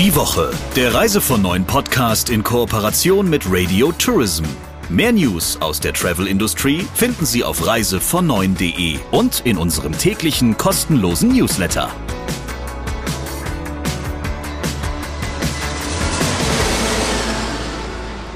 Die 0.00 0.16
Woche, 0.16 0.50
der 0.76 0.94
Reise 0.94 1.20
von 1.20 1.42
neuen 1.42 1.66
Podcast 1.66 2.30
in 2.30 2.42
Kooperation 2.42 3.28
mit 3.28 3.42
Radio 3.46 3.92
Tourism. 3.92 4.44
Mehr 4.88 5.12
News 5.12 5.60
aus 5.60 5.78
der 5.78 5.92
Travel 5.92 6.26
Industry 6.26 6.86
finden 6.94 7.26
Sie 7.26 7.44
auf 7.44 7.60
reisevon9.de 7.60 8.98
und 9.10 9.44
in 9.44 9.58
unserem 9.58 9.92
täglichen 9.92 10.56
kostenlosen 10.56 11.32
Newsletter. 11.36 11.90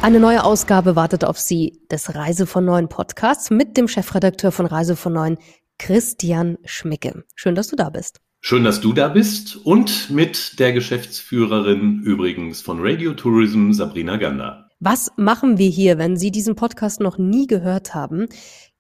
Eine 0.02 0.20
neue 0.20 0.44
Ausgabe 0.44 0.96
wartet 0.96 1.24
auf 1.24 1.38
Sie 1.38 1.80
des 1.90 2.14
Reise 2.14 2.46
von 2.46 2.66
Neuen 2.66 2.90
Podcasts 2.90 3.48
mit 3.48 3.78
dem 3.78 3.88
Chefredakteur 3.88 4.52
von 4.52 4.66
Reise 4.66 4.96
von 4.96 5.14
Neuen, 5.14 5.38
Christian 5.78 6.58
Schmicke. 6.66 7.24
Schön, 7.34 7.54
dass 7.54 7.68
du 7.68 7.76
da 7.76 7.88
bist. 7.88 8.20
Schön, 8.46 8.62
dass 8.62 8.82
du 8.82 8.92
da 8.92 9.08
bist 9.08 9.56
und 9.64 10.10
mit 10.10 10.58
der 10.58 10.74
Geschäftsführerin 10.74 12.02
übrigens 12.04 12.60
von 12.60 12.76
Radio 12.78 13.14
Tourism, 13.14 13.72
Sabrina 13.72 14.18
Gander. 14.18 14.68
Was 14.80 15.10
machen 15.16 15.56
wir 15.56 15.70
hier, 15.70 15.96
wenn 15.96 16.18
Sie 16.18 16.30
diesen 16.30 16.54
Podcast 16.54 17.00
noch 17.00 17.16
nie 17.16 17.46
gehört 17.46 17.94
haben? 17.94 18.26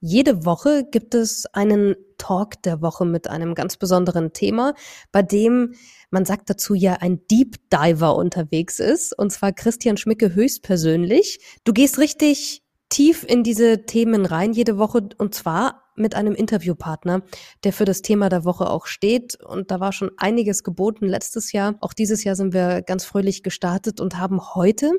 Jede 0.00 0.44
Woche 0.44 0.84
gibt 0.92 1.14
es 1.14 1.46
einen 1.54 1.94
Talk 2.18 2.62
der 2.62 2.82
Woche 2.82 3.06
mit 3.06 3.30
einem 3.30 3.54
ganz 3.54 3.78
besonderen 3.78 4.34
Thema, 4.34 4.74
bei 5.12 5.22
dem 5.22 5.72
man 6.10 6.26
sagt 6.26 6.50
dazu 6.50 6.74
ja 6.74 6.98
ein 7.00 7.22
Deep 7.30 7.56
Diver 7.70 8.16
unterwegs 8.16 8.80
ist, 8.80 9.18
und 9.18 9.32
zwar 9.32 9.52
Christian 9.52 9.96
Schmicke 9.96 10.34
höchstpersönlich. 10.34 11.38
Du 11.64 11.72
gehst 11.72 11.98
richtig 11.98 12.62
tief 12.90 13.24
in 13.26 13.42
diese 13.42 13.86
Themen 13.86 14.26
rein 14.26 14.52
jede 14.52 14.76
Woche 14.76 15.08
und 15.16 15.34
zwar 15.34 15.83
mit 15.96 16.14
einem 16.14 16.34
Interviewpartner, 16.34 17.22
der 17.62 17.72
für 17.72 17.84
das 17.84 18.02
Thema 18.02 18.28
der 18.28 18.44
Woche 18.44 18.68
auch 18.68 18.86
steht. 18.86 19.42
Und 19.42 19.70
da 19.70 19.80
war 19.80 19.92
schon 19.92 20.10
einiges 20.16 20.62
geboten 20.62 21.06
letztes 21.06 21.52
Jahr. 21.52 21.76
Auch 21.80 21.92
dieses 21.92 22.24
Jahr 22.24 22.36
sind 22.36 22.52
wir 22.52 22.82
ganz 22.82 23.04
fröhlich 23.04 23.42
gestartet 23.42 24.00
und 24.00 24.18
haben 24.18 24.40
heute 24.54 24.92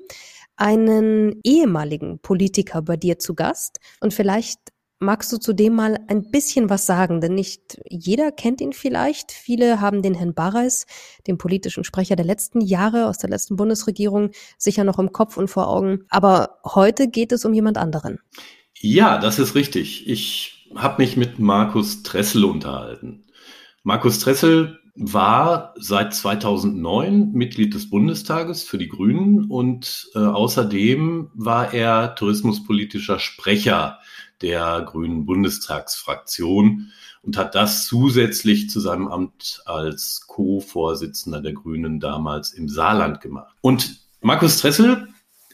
einen 0.55 1.39
ehemaligen 1.43 2.19
Politiker 2.19 2.81
bei 2.81 2.97
dir 2.97 3.19
zu 3.19 3.35
Gast. 3.35 3.79
Und 3.99 4.13
vielleicht 4.13 4.59
Magst 4.99 5.31
du 5.33 5.37
zudem 5.37 5.75
mal 5.75 5.99
ein 6.07 6.31
bisschen 6.31 6.69
was 6.69 6.85
sagen? 6.85 7.19
Denn 7.19 7.35
nicht 7.35 7.77
jeder 7.89 8.31
kennt 8.31 8.61
ihn 8.61 8.71
vielleicht. 8.71 9.33
Viele 9.33 9.81
haben 9.81 10.01
den 10.01 10.13
Herrn 10.13 10.33
Barreis, 10.33 10.85
den 11.27 11.37
politischen 11.37 11.83
Sprecher 11.83 12.15
der 12.15 12.25
letzten 12.25 12.61
Jahre 12.61 13.07
aus 13.07 13.17
der 13.17 13.29
letzten 13.29 13.57
Bundesregierung, 13.57 14.31
sicher 14.57 14.85
noch 14.85 14.97
im 14.97 15.11
Kopf 15.11 15.35
und 15.35 15.49
vor 15.49 15.67
Augen. 15.67 16.05
Aber 16.09 16.59
heute 16.63 17.09
geht 17.09 17.33
es 17.33 17.43
um 17.43 17.53
jemand 17.53 17.77
anderen. 17.77 18.19
Ja, 18.79 19.17
das 19.17 19.37
ist 19.37 19.53
richtig. 19.53 20.07
Ich 20.07 20.54
habe 20.75 21.01
mich 21.01 21.17
mit 21.17 21.39
Markus 21.39 22.03
Tressel 22.03 22.45
unterhalten. 22.45 23.25
Markus 23.83 24.19
Tressel 24.19 24.79
war 24.95 25.73
seit 25.77 26.13
2009 26.13 27.31
Mitglied 27.33 27.73
des 27.73 27.89
Bundestages 27.89 28.63
für 28.63 28.77
die 28.77 28.87
Grünen 28.87 29.45
und 29.45 30.09
äh, 30.15 30.19
außerdem 30.19 31.29
war 31.33 31.73
er 31.73 32.15
tourismuspolitischer 32.15 33.19
Sprecher 33.19 33.99
der 34.41 34.81
Grünen 34.85 35.25
Bundestagsfraktion 35.25 36.91
und 37.23 37.37
hat 37.37 37.55
das 37.55 37.87
zusätzlich 37.87 38.69
zu 38.69 38.79
seinem 38.79 39.07
Amt 39.07 39.61
als 39.65 40.25
Co-Vorsitzender 40.27 41.41
der 41.41 41.53
Grünen 41.53 41.99
damals 41.99 42.53
im 42.53 42.69
Saarland 42.69 43.19
gemacht. 43.19 43.55
Und 43.61 43.99
Markus 44.21 44.57
Tressel, 44.57 45.09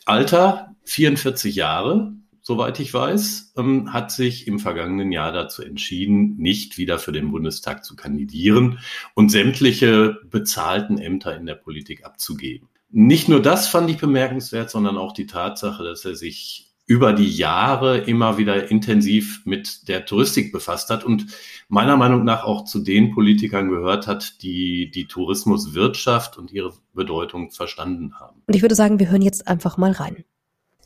Alter 0.06 0.76
44 0.84 1.56
Jahre, 1.56 2.14
soweit 2.42 2.80
ich 2.80 2.94
weiß, 2.94 3.54
ähm, 3.58 3.94
hat 3.94 4.12
sich 4.12 4.48
im 4.48 4.60
vergangenen 4.60 5.12
Jahr 5.12 5.32
dazu 5.32 5.64
entschieden, 5.64 6.38
nicht 6.38 6.78
wieder 6.78 7.00
für 7.00 7.12
den 7.12 7.32
Bundestag 7.32 7.86
zu 7.86 7.96
kandidieren 7.96 8.80
und 9.14 9.30
sämtliche 9.30 10.18
bezahlten 10.30 10.98
Ämter 10.98 11.36
in 11.36 11.46
der 11.46 11.56
Politik 11.56 12.06
abzugeben. 12.06 12.68
Nicht 12.90 13.30
nur 13.30 13.42
das 13.42 13.68
fand 13.68 13.90
ich 13.90 13.98
bemerkenswert, 13.98 14.70
sondern 14.70 14.98
auch 14.98 15.14
die 15.14 15.28
Tatsache, 15.28 15.84
dass 15.84 16.04
er 16.04 16.16
sich 16.16 16.72
über 16.92 17.14
die 17.14 17.30
Jahre 17.30 18.00
immer 18.00 18.38
wieder 18.38 18.70
intensiv 18.70 19.46
mit 19.46 19.88
der 19.88 20.06
Touristik 20.06 20.52
befasst 20.52 20.90
hat 20.90 21.06
und 21.06 21.28
meiner 21.70 21.96
Meinung 21.96 22.26
nach 22.26 22.44
auch 22.44 22.66
zu 22.66 22.80
den 22.80 23.14
Politikern 23.14 23.70
gehört 23.70 24.08
hat, 24.08 24.42
die 24.42 24.92
die 24.92 25.08
Tourismuswirtschaft 25.08 26.38
und 26.38 26.52
ihre 26.52 26.74
Bedeutung 26.94 27.52
verstanden 27.52 28.20
haben. 28.20 28.42
Und 28.46 28.56
ich 28.58 28.62
würde 28.62 28.76
sagen, 28.76 29.00
wir 29.00 29.10
hören 29.10 29.22
jetzt 29.22 29.48
einfach 29.48 29.78
mal 29.78 29.92
rein. 29.92 30.26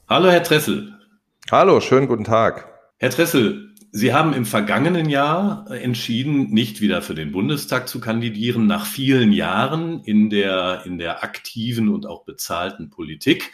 Hallo, 0.07 0.30
Herr 0.30 0.44
Tressel. 0.44 0.94
Hallo, 1.51 1.79
schönen 1.79 2.07
guten 2.07 2.23
Tag. 2.23 2.67
Herr 2.97 3.11
Tressel, 3.11 3.73
Sie 3.91 4.13
haben 4.13 4.33
im 4.33 4.45
vergangenen 4.45 5.09
Jahr 5.09 5.69
entschieden, 5.69 6.50
nicht 6.50 6.81
wieder 6.81 7.01
für 7.01 7.16
den 7.16 7.31
Bundestag 7.31 7.88
zu 7.88 8.01
kandidieren, 8.01 8.67
nach 8.67 8.85
vielen 8.85 9.31
Jahren 9.31 10.03
in 10.03 10.29
der, 10.29 10.81
in 10.85 10.97
der 10.97 11.23
aktiven 11.23 11.88
und 11.89 12.06
auch 12.06 12.25
bezahlten 12.25 12.89
Politik 12.89 13.51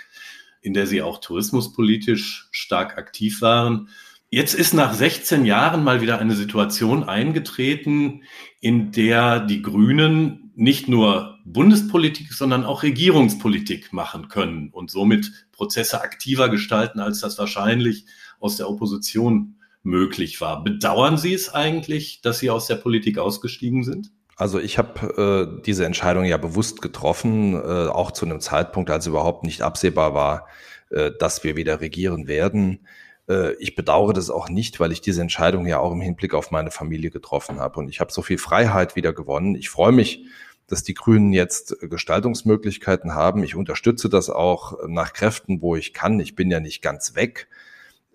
in 0.61 0.73
der 0.73 0.87
sie 0.87 1.01
auch 1.01 1.19
tourismuspolitisch 1.19 2.47
stark 2.51 2.97
aktiv 2.97 3.41
waren. 3.41 3.89
Jetzt 4.29 4.53
ist 4.53 4.73
nach 4.73 4.93
16 4.93 5.45
Jahren 5.45 5.83
mal 5.83 6.01
wieder 6.01 6.19
eine 6.19 6.35
Situation 6.35 7.03
eingetreten, 7.03 8.23
in 8.61 8.91
der 8.91 9.41
die 9.41 9.61
Grünen 9.61 10.40
nicht 10.55 10.87
nur 10.87 11.39
Bundespolitik, 11.45 12.33
sondern 12.33 12.65
auch 12.65 12.83
Regierungspolitik 12.83 13.93
machen 13.93 14.27
können 14.27 14.69
und 14.71 14.91
somit 14.91 15.31
Prozesse 15.51 16.01
aktiver 16.01 16.49
gestalten, 16.49 16.99
als 16.99 17.19
das 17.19 17.37
wahrscheinlich 17.37 18.05
aus 18.39 18.57
der 18.57 18.69
Opposition 18.69 19.55
möglich 19.83 20.41
war. 20.41 20.63
Bedauern 20.63 21.17
Sie 21.17 21.33
es 21.33 21.53
eigentlich, 21.53 22.21
dass 22.21 22.39
Sie 22.39 22.49
aus 22.49 22.67
der 22.67 22.75
Politik 22.75 23.17
ausgestiegen 23.17 23.83
sind? 23.83 24.11
Also 24.35 24.59
ich 24.59 24.77
habe 24.77 25.57
äh, 25.59 25.61
diese 25.65 25.85
Entscheidung 25.85 26.25
ja 26.25 26.37
bewusst 26.37 26.81
getroffen, 26.81 27.53
äh, 27.53 27.87
auch 27.87 28.11
zu 28.11 28.25
einem 28.25 28.39
Zeitpunkt, 28.39 28.89
als 28.89 29.05
überhaupt 29.07 29.43
nicht 29.43 29.61
absehbar 29.61 30.13
war, 30.13 30.47
äh, 30.89 31.11
dass 31.19 31.43
wir 31.43 31.55
wieder 31.55 31.79
regieren 31.79 32.27
werden. 32.27 32.87
Äh, 33.31 33.53
ich 33.53 33.75
bedauere 33.75 34.13
das 34.13 34.29
auch 34.29 34.49
nicht, 34.49 34.79
weil 34.79 34.91
ich 34.91 35.01
diese 35.01 35.21
Entscheidung 35.21 35.65
ja 35.65 35.79
auch 35.79 35.93
im 35.93 36.01
Hinblick 36.01 36.33
auf 36.33 36.51
meine 36.51 36.71
Familie 36.71 37.11
getroffen 37.11 37.59
habe. 37.59 37.79
Und 37.79 37.89
ich 37.89 37.99
habe 37.99 38.11
so 38.11 38.21
viel 38.21 38.37
Freiheit 38.37 38.95
wieder 38.95 39.13
gewonnen. 39.13 39.55
Ich 39.55 39.69
freue 39.69 39.93
mich, 39.93 40.25
dass 40.67 40.83
die 40.83 40.93
Grünen 40.93 41.33
jetzt 41.33 41.77
Gestaltungsmöglichkeiten 41.81 43.13
haben. 43.13 43.43
Ich 43.43 43.55
unterstütze 43.55 44.09
das 44.09 44.29
auch 44.29 44.77
nach 44.87 45.13
Kräften, 45.13 45.61
wo 45.61 45.75
ich 45.75 45.93
kann. 45.93 46.19
Ich 46.19 46.35
bin 46.35 46.51
ja 46.51 46.59
nicht 46.59 46.81
ganz 46.81 47.15
weg. 47.15 47.47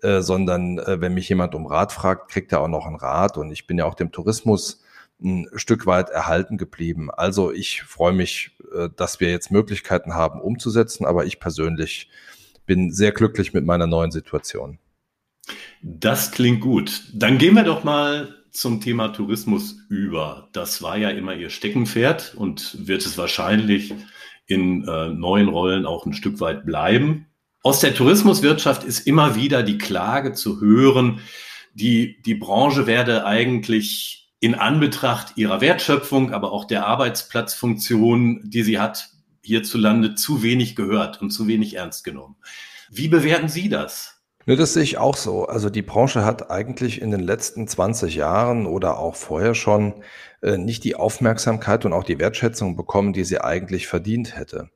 Äh, 0.03 0.21
sondern 0.21 0.77
äh, 0.77 1.01
wenn 1.01 1.15
mich 1.15 1.27
jemand 1.27 1.55
um 1.55 1.65
Rat 1.65 1.91
fragt, 1.91 2.29
kriegt 2.31 2.51
er 2.51 2.61
auch 2.61 2.67
noch 2.67 2.85
einen 2.85 2.97
Rat. 2.97 3.37
Und 3.37 3.51
ich 3.51 3.65
bin 3.65 3.79
ja 3.79 3.85
auch 3.85 3.95
dem 3.95 4.11
Tourismus 4.11 4.83
ein 5.19 5.47
Stück 5.55 5.87
weit 5.87 6.11
erhalten 6.11 6.57
geblieben. 6.57 7.09
Also 7.09 7.51
ich 7.51 7.81
freue 7.81 8.13
mich, 8.13 8.51
äh, 8.75 8.89
dass 8.95 9.19
wir 9.19 9.31
jetzt 9.31 9.49
Möglichkeiten 9.49 10.13
haben 10.13 10.39
umzusetzen, 10.39 11.05
aber 11.05 11.25
ich 11.25 11.39
persönlich 11.39 12.11
bin 12.67 12.91
sehr 12.91 13.11
glücklich 13.11 13.53
mit 13.53 13.65
meiner 13.65 13.87
neuen 13.87 14.11
Situation. 14.11 14.77
Das 15.81 16.31
klingt 16.31 16.61
gut. 16.61 17.03
Dann 17.13 17.37
gehen 17.37 17.55
wir 17.55 17.63
doch 17.63 17.83
mal 17.83 18.35
zum 18.51 18.81
Thema 18.81 19.09
Tourismus 19.09 19.77
über. 19.89 20.49
Das 20.51 20.81
war 20.81 20.97
ja 20.97 21.09
immer 21.09 21.35
Ihr 21.35 21.49
Steckenpferd 21.49 22.33
und 22.35 22.87
wird 22.87 23.05
es 23.05 23.17
wahrscheinlich 23.17 23.93
in 24.47 24.87
äh, 24.87 25.09
neuen 25.09 25.49
Rollen 25.49 25.85
auch 25.85 26.05
ein 26.05 26.13
Stück 26.13 26.39
weit 26.39 26.65
bleiben. 26.65 27.27
Aus 27.61 27.81
der 27.81 27.93
Tourismuswirtschaft 27.93 28.83
ist 28.83 29.05
immer 29.05 29.35
wieder 29.35 29.61
die 29.61 29.77
Klage 29.77 30.33
zu 30.33 30.61
hören, 30.61 31.19
die, 31.73 32.21
die 32.23 32.35
Branche 32.35 32.87
werde 32.87 33.25
eigentlich 33.25 34.31
in 34.39 34.55
Anbetracht 34.55 35.37
ihrer 35.37 35.61
Wertschöpfung, 35.61 36.31
aber 36.31 36.51
auch 36.51 36.65
der 36.65 36.87
Arbeitsplatzfunktion, 36.87 38.49
die 38.49 38.63
sie 38.63 38.79
hat, 38.79 39.09
hierzulande 39.43 40.15
zu 40.15 40.43
wenig 40.43 40.75
gehört 40.75 41.21
und 41.21 41.31
zu 41.31 41.47
wenig 41.47 41.75
ernst 41.75 42.03
genommen. 42.03 42.35
Wie 42.89 43.07
bewerten 43.07 43.49
Sie 43.49 43.69
das? 43.69 44.16
Ne, 44.47 44.55
das 44.55 44.73
sehe 44.73 44.83
ich 44.83 44.97
auch 44.97 45.17
so. 45.17 45.45
Also 45.45 45.69
die 45.69 45.81
Branche 45.81 46.23
hat 46.23 46.49
eigentlich 46.49 47.01
in 47.01 47.11
den 47.11 47.19
letzten 47.19 47.67
20 47.67 48.15
Jahren 48.15 48.65
oder 48.65 48.97
auch 48.97 49.15
vorher 49.15 49.53
schon 49.53 49.95
äh, 50.41 50.57
nicht 50.57 50.85
die 50.85 50.95
Aufmerksamkeit 50.95 51.83
und 51.83 51.91
auch 51.91 52.05
die 52.05 52.17
Wertschätzung 52.17 52.77
bekommen, 52.77 53.11
die 53.11 53.25
sie 53.25 53.41
eigentlich 53.41 53.87
verdient 53.87 54.37
hätte. 54.37 54.69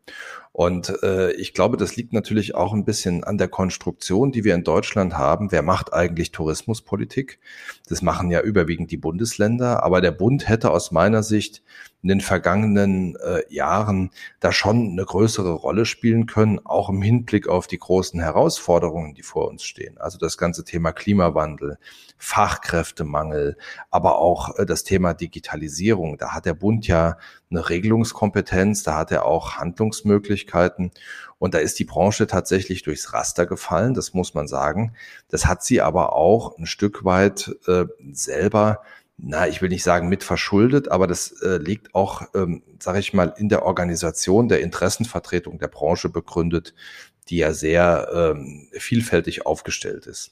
Und 0.53 1.01
äh, 1.01 1.31
ich 1.33 1.53
glaube, 1.53 1.77
das 1.77 1.95
liegt 1.95 2.12
natürlich 2.12 2.56
auch 2.56 2.74
ein 2.74 2.83
bisschen 2.83 3.24
an 3.24 3.38
der 3.38 3.48
Konstruktion, 3.48 4.33
die 4.33 4.44
wir 4.44 4.53
in 4.53 4.65
Deutschland 4.65 5.18
haben. 5.18 5.51
Wer 5.51 5.62
macht 5.62 5.94
eigentlich 5.94 6.31
Tourismuspolitik? 6.33 7.39
Das 7.88 8.01
machen 8.01 8.31
ja 8.31 8.42
überwiegend 8.42 8.92
die 8.92 8.98
Bundesländer, 8.98 9.81
aber 9.83 10.01
der 10.01 10.12
Bund 10.12 10.50
hätte 10.50 10.71
aus 10.71 10.92
meiner 10.92 11.24
Sicht 11.24 11.63
in 12.03 12.09
den 12.09 12.19
vergangenen 12.19 13.15
äh, 13.18 13.44
Jahren 13.53 14.12
da 14.42 14.51
schon 14.51 14.92
eine 14.92 15.06
größere 15.06 15.53
Rolle 15.53 15.86
spielen 15.86 16.25
können, 16.25 16.59
auch 16.65 16.89
im 16.89 17.01
Hinblick 17.01 17.47
auf 17.47 17.68
die 17.68 17.77
großen 17.77 18.19
Herausforderungen, 18.19 19.13
die 19.13 19.24
vor 19.24 19.47
uns 19.47 19.63
stehen. 19.63 19.97
Also 20.00 20.18
das 20.18 20.38
ganze 20.38 20.65
Thema 20.65 20.92
Klimawandel, 20.92 21.77
Fachkräftemangel, 22.23 23.57
aber 23.89 24.19
auch 24.19 24.57
äh, 24.57 24.65
das 24.65 24.83
Thema 24.83 25.15
Digitalisierung. 25.15 26.19
Da 26.19 26.33
hat 26.33 26.45
der 26.45 26.53
Bund 26.53 26.85
ja 26.85 27.18
eine 27.50 27.68
Regelungskompetenz, 27.68 28.83
da 28.83 28.95
hat 28.95 29.12
er 29.12 29.25
auch 29.25 29.57
Handlungsmöglichkeiten. 29.57 30.91
Und 31.39 31.56
da 31.56 31.57
ist 31.57 31.79
die 31.79 31.85
Branche 31.85 32.27
tatsächlich 32.27 32.83
durchs 32.83 33.12
Raster 33.12 33.47
gefallen, 33.47 33.95
das 33.95 34.13
muss 34.13 34.35
man 34.35 34.47
sagen. 34.47 34.94
Das 35.29 35.47
hat 35.47 35.63
sie 35.63 35.81
aber 35.81 36.13
auch 36.13 36.57
ein 36.59 36.68
Stück 36.68 37.03
weit 37.03 37.56
äh, 37.68 37.85
selber 38.12 38.83
na, 39.23 39.47
ich 39.47 39.62
will 39.62 39.69
nicht 39.69 39.83
sagen 39.83 40.09
mit 40.09 40.23
verschuldet, 40.23 40.89
aber 40.89 41.06
das 41.06 41.31
äh, 41.44 41.57
liegt 41.57 41.94
auch, 41.94 42.23
ähm, 42.33 42.63
sage 42.79 42.97
ich 42.97 43.13
mal, 43.13 43.31
in 43.38 43.50
der 43.50 43.63
Organisation 43.63 44.47
der 44.47 44.62
Interessenvertretung 44.62 45.59
der 45.59 45.68
Branche 45.68 46.09
begründet, 46.09 46.73
die 47.29 47.38
ja 47.38 47.53
sehr 47.53 48.09
ähm, 48.12 48.68
vielfältig 48.71 49.45
aufgestellt 49.45 50.07
ist. 50.07 50.31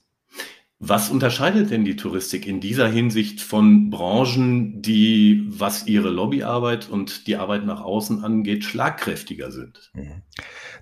Was 0.81 1.09
unterscheidet 1.09 1.71
denn 1.71 1.83
die 1.83 1.97
Touristik 1.97 2.47
in 2.47 2.61
dieser 2.61 2.87
Hinsicht 2.87 3.41
von 3.41 3.89
Branchen, 3.89 4.81
die, 4.81 5.45
was 5.49 5.85
ihre 5.87 6.09
Lobbyarbeit 6.09 6.87
und 6.89 7.27
die 7.27 7.35
Arbeit 7.35 7.65
nach 7.65 7.81
außen 7.81 8.23
angeht, 8.23 8.63
schlagkräftiger 8.63 9.51
sind? 9.51 9.91
Mhm. 9.93 10.21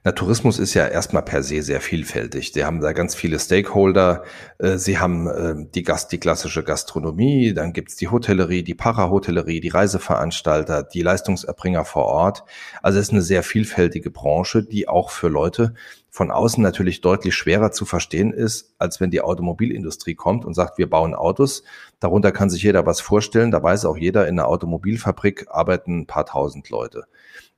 Na, 0.04 0.12
Tourismus 0.12 0.60
ist 0.60 0.76
ja 0.76 0.86
erstmal 0.86 1.24
per 1.24 1.42
se 1.42 1.64
sehr 1.64 1.82
vielfältig. 1.82 2.52
Sie 2.54 2.64
haben 2.64 2.80
da 2.80 2.94
ganz 2.94 3.16
viele 3.16 3.40
Stakeholder. 3.40 4.24
Äh, 4.60 4.78
Sie 4.78 5.00
haben 5.00 5.28
ähm, 5.28 5.70
die 5.74 5.82
Gast, 5.82 6.12
die 6.12 6.20
klassische 6.20 6.64
Gastronomie, 6.64 7.56
dann 7.56 7.74
gibt's 7.74 7.96
die 7.96 8.10
Hotellerie, 8.10 8.62
die 8.62 8.76
Parahotellerie, 8.76 9.62
die 9.62 9.70
Reiseveranstalter, 9.70 10.84
die 10.84 11.02
Leistungserbringer 11.02 11.86
vor 11.86 12.06
Ort. 12.06 12.44
Also 12.84 13.00
es 13.00 13.08
ist 13.08 13.14
eine 13.14 13.24
sehr 13.24 13.42
vielfältige 13.42 14.12
Branche, 14.12 14.62
die 14.62 14.88
auch 14.88 15.10
für 15.10 15.28
Leute 15.28 15.74
von 16.18 16.32
außen 16.32 16.64
natürlich 16.64 17.02
deutlich 17.02 17.36
schwerer 17.36 17.72
zu 17.72 17.86
verstehen 17.86 18.34
ist, 18.34 18.74
als 18.80 19.00
wenn 19.00 19.12
die 19.12 19.22
Automobilindustrie 19.22 20.16
kommt 20.16 20.46
und 20.46 20.56
sagt, 20.56 20.80
wir 20.80 20.90
bauen 20.90 21.14
Autos. 21.14 21.62
Darunter 22.00 22.32
kann 22.32 22.50
sich 22.50 22.64
jeder 22.64 22.88
was 22.88 23.02
vorstellen. 23.02 23.52
Da 23.52 23.62
weiß 23.62 23.86
auch 23.86 23.96
jeder, 23.96 24.28
in 24.28 24.40
einer 24.40 24.48
Automobilfabrik 24.48 25.46
arbeiten 25.50 26.00
ein 26.00 26.08
paar 26.08 26.26
tausend 26.26 26.72
Leute. 26.72 27.06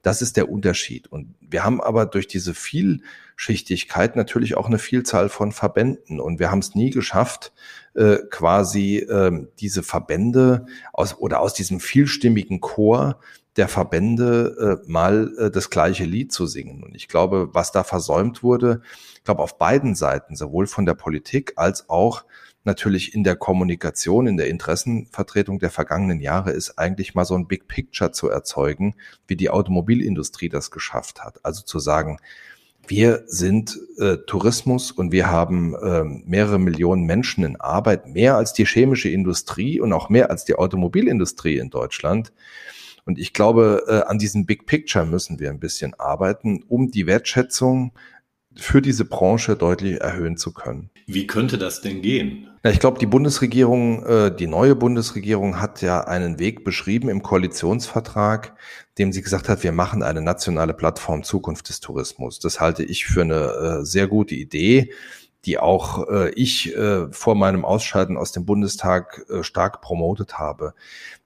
Das 0.01 0.21
ist 0.21 0.35
der 0.35 0.50
Unterschied. 0.50 1.07
Und 1.07 1.35
wir 1.39 1.63
haben 1.63 1.79
aber 1.79 2.06
durch 2.06 2.27
diese 2.27 2.53
Vielschichtigkeit 2.53 4.17
natürlich 4.17 4.57
auch 4.57 4.67
eine 4.67 4.79
Vielzahl 4.79 5.29
von 5.29 5.53
Verbänden. 5.53 6.19
Und 6.19 6.39
wir 6.39 6.51
haben 6.51 6.59
es 6.59 6.75
nie 6.75 6.89
geschafft, 6.89 7.53
äh, 7.95 8.17
quasi 8.29 8.97
äh, 8.97 9.47
diese 9.59 9.83
Verbände 9.83 10.65
aus 10.91 11.17
oder 11.17 11.39
aus 11.39 11.53
diesem 11.53 11.79
vielstimmigen 11.79 12.59
Chor 12.59 13.21
der 13.59 13.67
Verbände 13.67 14.79
äh, 14.85 14.89
mal 14.89 15.33
äh, 15.38 15.51
das 15.51 15.69
gleiche 15.69 16.06
Lied 16.06 16.31
zu 16.31 16.47
singen. 16.47 16.81
Und 16.81 16.95
ich 16.95 17.09
glaube, 17.09 17.50
was 17.51 17.73
da 17.73 17.83
versäumt 17.83 18.41
wurde, 18.41 18.81
ich 19.15 19.25
glaube 19.25 19.44
auf 19.44 19.57
beiden 19.57 19.95
Seiten, 19.95 20.38
sowohl 20.38 20.65
von 20.65 20.85
der 20.85 20.94
Politik 20.94 21.53
als 21.57 21.89
auch 21.89 22.23
natürlich 22.63 23.13
in 23.13 23.25
der 23.25 23.35
Kommunikation, 23.35 24.27
in 24.27 24.38
der 24.38 24.47
Interessenvertretung 24.47 25.59
der 25.59 25.71
vergangenen 25.71 26.21
Jahre 26.21 26.51
ist 26.51 26.79
eigentlich 26.79 27.15
mal 27.15 27.25
so 27.25 27.35
ein 27.35 27.47
Big 27.47 27.67
Picture 27.67 28.13
zu 28.13 28.29
erzeugen, 28.29 28.95
wie 29.27 29.35
die 29.35 29.50
Automobilindustrie 29.50 30.47
das 30.47 30.71
geschafft 30.71 31.21
hat. 31.21 31.44
Also 31.44 31.61
zu 31.63 31.79
sagen, 31.79 32.19
wir 32.88 33.23
sind 33.27 33.77
äh, 33.97 34.17
Tourismus 34.25 34.91
und 34.91 35.11
wir 35.11 35.29
haben 35.29 35.75
äh, 35.75 36.06
mehrere 36.06 36.59
Millionen 36.59 37.03
Menschen 37.03 37.44
in 37.44 37.59
Arbeit, 37.59 38.07
mehr 38.07 38.38
als 38.38 38.53
die 38.53 38.65
chemische 38.65 39.09
Industrie 39.09 39.81
und 39.81 39.91
auch 39.91 40.07
mehr 40.07 40.31
als 40.31 40.45
die 40.45 40.56
Automobilindustrie 40.56 41.57
in 41.57 41.69
Deutschland. 41.69 42.31
Und 43.09 43.17
ich 43.17 43.33
glaube, 43.33 43.85
äh, 43.88 44.07
an 44.07 44.19
diesem 44.19 44.45
Big 44.45 44.67
Picture 44.67 45.03
müssen 45.03 45.39
wir 45.39 45.50
ein 45.50 45.59
bisschen 45.59 45.95
arbeiten, 45.95 46.63
um 46.67 46.91
die 46.91 47.07
Wertschätzung 47.07 47.91
für 48.56 48.83
diese 48.83 49.03
Branche 49.03 49.56
deutlich 49.56 50.00
erhöhen 50.00 50.38
zu 50.38 50.53
können. 50.53 50.91
Wie 51.07 51.25
könnte 51.25 51.57
das 51.57 51.81
denn 51.81 52.03
gehen? 52.03 52.51
Ja, 52.63 52.69
ich 52.69 52.79
glaube, 52.79 53.00
die 53.00 53.07
Bundesregierung, 53.07 54.06
äh, 54.06 54.35
die 54.35 54.45
neue 54.45 54.75
Bundesregierung 54.75 55.59
hat 55.59 55.81
ja 55.81 56.01
einen 56.01 56.38
Weg 56.38 56.63
beschrieben 56.63 57.09
im 57.09 57.23
Koalitionsvertrag, 57.23 58.56
dem 59.00 59.11
sie 59.11 59.23
gesagt 59.23 59.50
hat, 59.50 59.63
wir 59.63 59.71
machen 59.71 60.03
eine 60.03 60.21
nationale 60.21 60.75
Plattform 60.75 61.23
Zukunft 61.23 61.69
des 61.69 61.79
Tourismus. 61.79 62.38
Das 62.38 62.59
halte 62.59 62.83
ich 62.83 63.07
für 63.07 63.21
eine 63.21 63.79
äh, 63.79 63.85
sehr 63.85 64.06
gute 64.06 64.35
Idee 64.35 64.91
die 65.45 65.57
auch 65.57 66.07
äh, 66.09 66.30
ich 66.31 66.75
äh, 66.75 67.12
vor 67.12 67.36
meinem 67.36 67.65
Ausscheiden 67.65 68.18
aus 68.18 68.31
dem 68.31 68.45
Bundestag 68.45 69.25
äh, 69.30 69.44
stark 69.44 69.81
promotet 69.81 70.38
habe. 70.38 70.74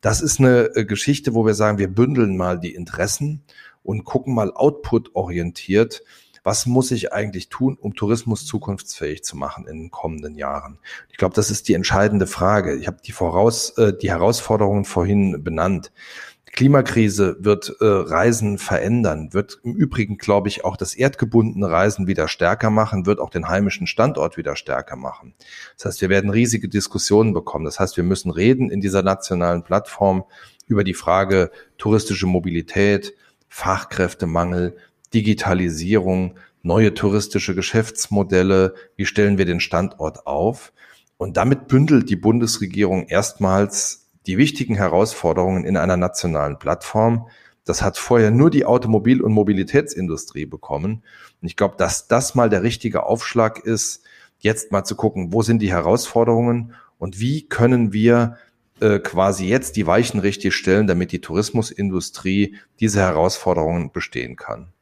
Das 0.02 0.22
ist 0.22 0.40
eine 0.40 0.76
äh, 0.76 0.86
Geschichte, 0.86 1.34
wo 1.34 1.46
wir 1.46 1.54
sagen, 1.56 1.78
wir 1.78 1.88
bündeln 1.88 2.38
mal 2.38 2.60
die 2.60 2.76
Interessen 2.76 3.44
und 3.82 4.04
gucken 4.04 4.34
mal 4.34 4.52
output-orientiert, 4.54 6.04
was 6.44 6.66
muss 6.66 6.92
ich 6.92 7.14
eigentlich 7.14 7.48
tun, 7.48 7.78
um 7.80 7.96
Tourismus 7.96 8.46
zukunftsfähig 8.46 9.24
zu 9.24 9.38
machen 9.38 9.66
in 9.66 9.78
den 9.78 9.92
kommenden 9.92 10.36
Jahren? 10.36 10.78
Ich 11.10 11.18
glaube, 11.18 11.34
das 11.34 11.50
ist 11.50 11.70
die 11.70 11.74
entscheidende 11.74 12.28
Frage. 12.28 12.76
Ich 12.76 12.88
habe 12.88 12.98
die 13.04 13.14
voraus, 13.14 13.70
äh, 13.78 13.94
die 13.98 14.10
Herausforderungen 14.10 14.84
vorhin 14.84 15.42
benannt. 15.44 15.94
Klimakrise 16.54 17.36
wird 17.40 17.76
äh, 17.80 17.86
Reisen 17.86 18.60
verändern, 18.60 19.34
wird 19.34 19.60
im 19.64 19.74
Übrigen, 19.74 20.20
glaube 20.20 20.50
ich, 20.50 20.64
auch 20.64 20.78
das 20.78 20.94
erdgebundene 20.94 21.70
Reisen 21.70 22.06
wieder 22.06 22.28
stärker 22.28 22.70
machen, 22.70 23.08
wird 23.08 23.20
auch 23.20 23.32
den 23.32 23.50
heimischen 23.50 23.88
Standort 23.88 24.38
wieder 24.38 24.56
stärker 24.56 24.96
machen. 24.96 25.34
Das 25.78 25.86
heißt, 25.86 26.02
wir 26.02 26.10
werden 26.10 26.30
riesige 26.30 26.70
Diskussionen 26.70 27.34
bekommen. 27.34 27.66
Das 27.66 27.80
heißt, 27.80 27.98
wir 27.98 28.04
müssen 28.04 28.30
reden 28.30 28.70
in 28.70 28.82
dieser 28.82 29.02
nationalen 29.02 29.64
Plattform 29.64 30.26
über 30.68 30.84
die 30.84 30.94
Frage 30.94 31.50
touristische 31.80 32.28
Mobilität, 32.28 33.16
Fachkräftemangel, 33.50 34.78
Digitalisierung, 35.12 36.36
neue 36.62 36.94
touristische 36.94 37.56
Geschäftsmodelle, 37.56 38.76
wie 38.96 39.08
stellen 39.08 39.40
wir 39.40 39.46
den 39.46 39.60
Standort 39.60 40.28
auf? 40.28 40.72
Und 41.18 41.36
damit 41.36 41.68
bündelt 41.68 42.12
die 42.12 42.16
Bundesregierung 42.16 43.08
erstmals 43.08 44.03
die 44.26 44.38
wichtigen 44.38 44.76
Herausforderungen 44.76 45.66
in 45.66 45.78
einer 45.78 45.98
nationalen 45.98 46.60
Plattform. 46.60 47.28
Das 47.66 47.82
hat 47.82 47.98
vorher 47.98 48.32
nur 48.32 48.50
die 48.50 48.66
Automobil- 48.66 49.22
und 49.22 49.32
Mobilitätsindustrie 49.32 50.46
bekommen. 50.46 51.04
Und 51.42 51.48
ich 51.48 51.56
glaube, 51.56 51.76
dass 51.78 52.08
das 52.08 52.36
mal 52.36 52.50
der 52.50 52.64
richtige 52.64 53.04
Aufschlag 53.04 53.60
ist, 53.60 54.04
jetzt 54.40 54.72
mal 54.72 54.84
zu 54.84 54.96
gucken, 54.96 55.32
wo 55.32 55.42
sind 55.42 55.62
die 55.62 55.72
Herausforderungen 55.72 56.74
und 56.98 57.20
wie 57.20 57.48
können 57.48 57.94
wir 57.94 58.38
äh, 58.82 59.00
quasi 59.00 59.48
jetzt 59.48 59.76
die 59.78 59.88
Weichen 59.88 60.20
richtig 60.20 60.54
stellen, 60.56 60.88
damit 60.88 61.12
die 61.12 61.22
Tourismusindustrie 61.22 62.58
diese 62.80 63.00
Herausforderungen 63.00 63.92
bestehen 63.92 64.36
kann. 64.36 64.74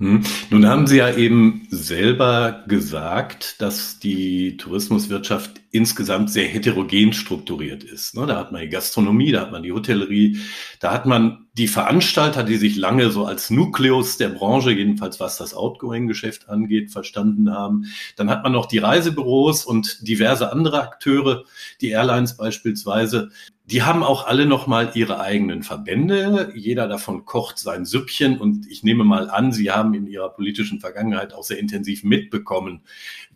Hm. 0.00 0.24
Nun 0.50 0.66
haben 0.66 0.88
Sie 0.88 0.96
ja 0.96 1.14
eben 1.14 1.68
selber 1.70 2.64
gesagt, 2.66 3.62
dass 3.62 4.00
die 4.00 4.56
Tourismuswirtschaft 4.56 5.60
insgesamt 5.70 6.30
sehr 6.30 6.48
heterogen 6.48 7.12
strukturiert 7.12 7.84
ist. 7.84 8.16
Ne? 8.16 8.26
Da 8.26 8.36
hat 8.36 8.50
man 8.50 8.62
die 8.62 8.68
Gastronomie, 8.68 9.30
da 9.30 9.42
hat 9.42 9.52
man 9.52 9.62
die 9.62 9.70
Hotellerie, 9.70 10.38
da 10.80 10.92
hat 10.92 11.06
man 11.06 11.46
die 11.52 11.68
Veranstalter, 11.68 12.42
die 12.42 12.56
sich 12.56 12.74
lange 12.74 13.10
so 13.10 13.24
als 13.24 13.50
Nukleus 13.50 14.16
der 14.16 14.30
Branche, 14.30 14.72
jedenfalls 14.72 15.20
was 15.20 15.36
das 15.36 15.54
Outgoing-Geschäft 15.54 16.48
angeht, 16.48 16.90
verstanden 16.90 17.52
haben. 17.52 17.84
Dann 18.16 18.30
hat 18.30 18.42
man 18.42 18.50
noch 18.50 18.66
die 18.66 18.78
Reisebüros 18.78 19.64
und 19.64 20.06
diverse 20.08 20.50
andere 20.50 20.82
Akteure, 20.82 21.44
die 21.80 21.90
Airlines 21.90 22.36
beispielsweise, 22.36 23.30
die 23.66 23.82
haben 23.82 24.02
auch 24.02 24.26
alle 24.26 24.44
nochmal 24.44 24.92
ihre 24.94 25.20
eigenen 25.20 25.62
Verbände. 25.62 26.52
Jeder 26.54 26.86
davon 26.86 27.24
kocht 27.24 27.58
sein 27.58 27.86
Süppchen 27.86 28.38
und 28.38 28.66
ich 28.70 28.82
nehme 28.82 29.04
mal 29.04 29.30
an, 29.30 29.52
Sie 29.52 29.70
haben 29.70 29.94
in 29.94 30.06
Ihrer 30.06 30.28
politischen 30.28 30.80
Vergangenheit 30.80 31.32
auch 31.32 31.44
sehr 31.44 31.58
intensiv 31.58 32.04
mitbekommen, 32.04 32.82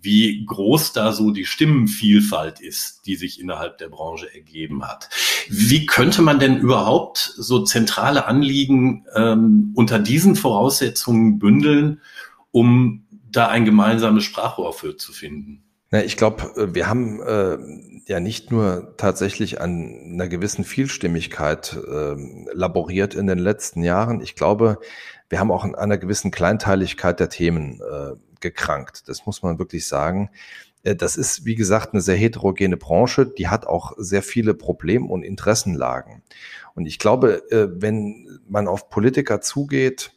wie 0.02 0.44
groß 0.44 0.92
da 0.92 1.12
so 1.12 1.30
die 1.30 1.46
Stimmenvielfalt 1.46 2.60
ist, 2.60 3.06
die 3.06 3.16
sich 3.16 3.40
innerhalb 3.40 3.78
der 3.78 3.88
Branche 3.88 4.32
ergeben 4.34 4.86
hat. 4.86 5.08
Wie 5.48 5.86
könnte 5.86 6.20
man 6.20 6.38
denn 6.38 6.58
überhaupt 6.58 7.32
so 7.36 7.64
zentrale 7.64 8.26
Anliegen 8.26 9.06
ähm, 9.14 9.72
unter 9.74 9.98
diesen 9.98 10.36
Voraussetzungen 10.36 11.38
bündeln, 11.38 12.02
um 12.50 13.06
da 13.30 13.48
ein 13.48 13.64
gemeinsames 13.64 14.24
Sprachrohr 14.24 14.74
für 14.74 14.98
zu 14.98 15.12
finden? 15.12 15.62
Na, 15.90 16.04
ich 16.04 16.16
glaube, 16.16 16.42
äh, 16.56 16.74
wir 16.74 16.88
haben 16.88 17.22
äh, 17.22 17.58
ja 18.06 18.20
nicht 18.20 18.50
nur 18.50 18.94
tatsächlich 18.96 19.60
an 19.60 20.12
einer 20.12 20.28
gewissen 20.28 20.64
Vielstimmigkeit 20.64 21.76
äh, 21.76 22.14
laboriert 22.52 23.14
in 23.14 23.26
den 23.26 23.38
letzten 23.38 23.82
Jahren. 23.82 24.20
Ich 24.20 24.34
glaube, 24.34 24.78
wir 25.28 25.40
haben 25.40 25.50
auch 25.50 25.64
an 25.64 25.74
einer 25.74 25.98
gewissen 25.98 26.30
Kleinteiligkeit 26.30 27.20
der 27.20 27.30
Themen 27.30 27.80
äh, 27.80 28.16
gekrankt. 28.40 29.08
Das 29.08 29.26
muss 29.26 29.42
man 29.42 29.58
wirklich 29.58 29.86
sagen. 29.86 30.30
Äh, 30.82 30.94
das 30.94 31.16
ist, 31.16 31.44
wie 31.44 31.54
gesagt, 31.54 31.92
eine 31.92 32.02
sehr 32.02 32.16
heterogene 32.16 32.76
Branche, 32.76 33.26
die 33.26 33.48
hat 33.48 33.66
auch 33.66 33.92
sehr 33.96 34.22
viele 34.22 34.54
Problem- 34.54 35.10
und 35.10 35.22
Interessenlagen. 35.22 36.22
Und 36.74 36.86
ich 36.86 36.98
glaube, 36.98 37.50
äh, 37.50 37.68
wenn 37.70 38.40
man 38.48 38.68
auf 38.68 38.90
Politiker 38.90 39.40
zugeht, 39.40 40.12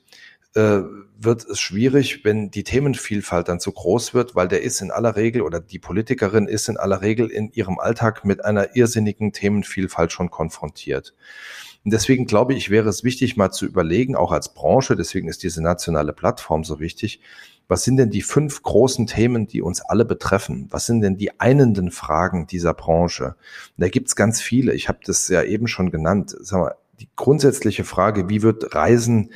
äh, 0.55 0.81
wird 1.17 1.45
es 1.45 1.59
schwierig, 1.59 2.25
wenn 2.25 2.49
die 2.51 2.63
Themenvielfalt 2.63 3.47
dann 3.47 3.59
zu 3.59 3.71
groß 3.71 4.13
wird, 4.13 4.35
weil 4.35 4.47
der 4.47 4.63
ist 4.63 4.81
in 4.81 4.91
aller 4.91 5.15
Regel 5.15 5.43
oder 5.43 5.59
die 5.59 5.79
Politikerin 5.79 6.47
ist 6.47 6.67
in 6.67 6.77
aller 6.77 7.01
Regel 7.01 7.29
in 7.29 7.51
ihrem 7.51 7.79
Alltag 7.79 8.25
mit 8.25 8.43
einer 8.43 8.75
irrsinnigen 8.75 9.31
Themenvielfalt 9.31 10.11
schon 10.11 10.31
konfrontiert. 10.31 11.13
Und 11.83 11.93
deswegen 11.93 12.25
glaube 12.25 12.53
ich, 12.53 12.69
wäre 12.69 12.89
es 12.89 13.03
wichtig, 13.03 13.37
mal 13.37 13.51
zu 13.51 13.65
überlegen, 13.65 14.15
auch 14.15 14.31
als 14.31 14.53
Branche, 14.53 14.95
deswegen 14.95 15.27
ist 15.27 15.43
diese 15.43 15.63
nationale 15.63 16.13
Plattform 16.13 16.63
so 16.63 16.79
wichtig, 16.79 17.21
was 17.67 17.83
sind 17.83 17.97
denn 17.97 18.09
die 18.09 18.21
fünf 18.21 18.63
großen 18.63 19.07
Themen, 19.07 19.47
die 19.47 19.61
uns 19.61 19.81
alle 19.81 20.03
betreffen? 20.03 20.67
Was 20.71 20.87
sind 20.87 21.01
denn 21.01 21.15
die 21.15 21.39
einenden 21.39 21.89
Fragen 21.89 22.45
dieser 22.45 22.73
Branche? 22.73 23.27
Und 23.27 23.35
da 23.77 23.87
gibt's 23.87 24.17
ganz 24.17 24.41
viele. 24.41 24.73
Ich 24.73 24.89
habe 24.89 24.99
das 25.05 25.29
ja 25.29 25.41
eben 25.43 25.67
schon 25.67 25.89
genannt. 25.89 26.35
Sag 26.41 26.59
mal, 26.59 26.75
die 26.99 27.07
grundsätzliche 27.15 27.85
Frage, 27.85 28.29
wie 28.29 28.41
wird 28.41 28.75
Reisen 28.75 29.31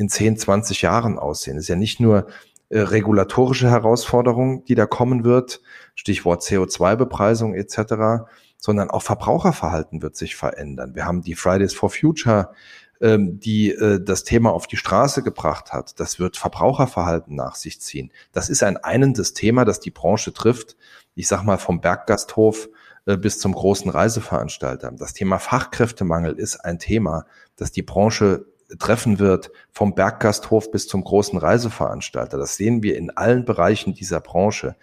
in 0.00 0.08
10, 0.08 0.38
20 0.38 0.82
Jahren 0.82 1.18
aussehen? 1.18 1.56
Das 1.56 1.64
ist 1.64 1.68
ja 1.68 1.76
nicht 1.76 2.00
nur 2.00 2.26
äh, 2.70 2.80
regulatorische 2.80 3.70
Herausforderung, 3.70 4.64
die 4.64 4.74
da 4.74 4.86
kommen 4.86 5.24
wird, 5.24 5.60
Stichwort 5.94 6.42
CO2-Bepreisung 6.42 7.54
etc., 7.54 8.24
sondern 8.56 8.90
auch 8.90 9.02
Verbraucherverhalten 9.02 10.02
wird 10.02 10.16
sich 10.16 10.36
verändern. 10.36 10.94
Wir 10.94 11.04
haben 11.04 11.22
die 11.22 11.34
Fridays 11.34 11.74
for 11.74 11.90
Future, 11.90 12.52
ähm, 13.00 13.40
die 13.40 13.72
äh, 13.72 14.02
das 14.02 14.24
Thema 14.24 14.52
auf 14.52 14.66
die 14.66 14.76
Straße 14.76 15.22
gebracht 15.22 15.72
hat. 15.72 15.98
Das 16.00 16.18
wird 16.18 16.36
Verbraucherverhalten 16.36 17.34
nach 17.34 17.54
sich 17.54 17.80
ziehen. 17.80 18.12
Das 18.32 18.48
ist 18.48 18.62
ein 18.62 18.76
einendes 18.76 19.34
Thema, 19.34 19.64
das 19.64 19.80
die 19.80 19.90
Branche 19.90 20.32
trifft. 20.32 20.76
Ich 21.14 21.28
sag 21.28 21.42
mal 21.42 21.58
vom 21.58 21.80
Berggasthof 21.80 22.68
äh, 23.06 23.16
bis 23.16 23.38
zum 23.38 23.52
großen 23.52 23.90
Reiseveranstalter. 23.90 24.92
Das 24.92 25.14
Thema 25.14 25.38
Fachkräftemangel 25.38 26.34
ist 26.34 26.58
ein 26.58 26.78
Thema, 26.78 27.26
das 27.56 27.72
die 27.72 27.82
Branche 27.82 28.46
treffen 28.78 29.18
wird, 29.18 29.50
vom 29.72 29.94
Berggasthof 29.94 30.70
bis 30.70 30.86
zum 30.86 31.04
großen 31.04 31.38
Reiseveranstalter. 31.38 32.38
Das 32.38 32.56
sehen 32.56 32.82
wir 32.82 32.96
in 32.96 33.10
allen 33.10 33.44
Bereichen 33.44 33.94
dieser 33.94 34.20
Branche. 34.20 34.76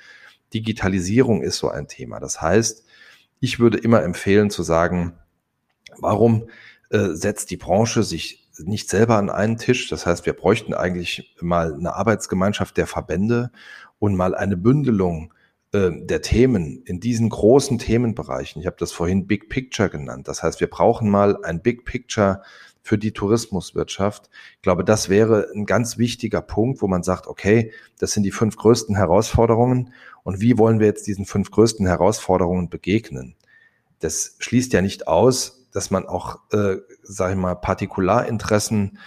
Digitalisierung 0.54 1.42
ist 1.42 1.58
so 1.58 1.70
ein 1.70 1.88
Thema. 1.88 2.20
Das 2.20 2.42
heißt, 2.42 2.86
ich 3.40 3.60
würde 3.60 3.78
immer 3.78 4.04
empfehlen 4.04 4.50
zu 4.50 4.64
sagen, 4.64 5.14
warum 5.98 6.50
äh, 6.90 7.10
setzt 7.10 7.52
die 7.52 7.58
Branche 7.58 8.04
sich 8.04 8.48
nicht 8.60 8.90
selber 8.90 9.18
an 9.18 9.30
einen 9.30 9.58
Tisch? 9.58 9.90
Das 9.90 10.06
heißt, 10.06 10.26
wir 10.26 10.34
bräuchten 10.34 10.74
eigentlich 10.74 11.36
mal 11.42 11.74
eine 11.74 11.94
Arbeitsgemeinschaft 11.94 12.78
der 12.78 12.88
Verbände 12.88 13.52
und 14.00 14.16
mal 14.16 14.36
eine 14.36 14.58
Bündelung 14.58 15.34
äh, 15.74 15.92
der 15.92 16.22
Themen 16.22 16.82
in 16.86 17.00
diesen 17.00 17.30
großen 17.30 17.78
Themenbereichen. 17.78 18.62
Ich 18.62 18.68
habe 18.68 18.78
das 18.80 18.92
vorhin 18.92 19.28
Big 19.28 19.50
Picture 19.50 19.90
genannt. 19.90 20.28
Das 20.28 20.44
heißt, 20.44 20.60
wir 20.60 20.70
brauchen 20.70 21.10
mal 21.10 21.44
ein 21.44 21.62
Big 21.62 21.86
Picture 21.86 22.42
für 22.88 22.98
die 22.98 23.12
Tourismuswirtschaft. 23.12 24.30
Ich 24.56 24.62
glaube, 24.62 24.86
das 24.86 25.10
wäre 25.10 25.50
ein 25.54 25.66
ganz 25.66 25.98
wichtiger 25.98 26.42
Punkt, 26.42 26.82
wo 26.82 26.88
man 26.88 27.04
sagt, 27.04 27.28
okay, 27.28 27.74
das 28.00 28.14
sind 28.14 28.24
die 28.24 28.32
fünf 28.32 28.56
größten 28.56 28.96
Herausforderungen 28.96 29.94
und 30.24 30.40
wie 30.40 30.58
wollen 30.58 30.80
wir 30.80 30.88
jetzt 30.88 31.06
diesen 31.06 31.26
fünf 31.26 31.52
größten 31.52 31.86
Herausforderungen 31.86 32.70
begegnen? 32.70 33.36
Das 34.00 34.38
schließt 34.40 34.72
ja 34.72 34.82
nicht 34.82 35.08
aus, 35.08 35.68
dass 35.74 35.92
man 35.92 36.06
auch, 36.06 36.40
äh, 36.54 36.78
sage 37.04 37.34
ich 37.34 37.38
mal, 37.38 37.56
Partikularinteressen 37.56 39.00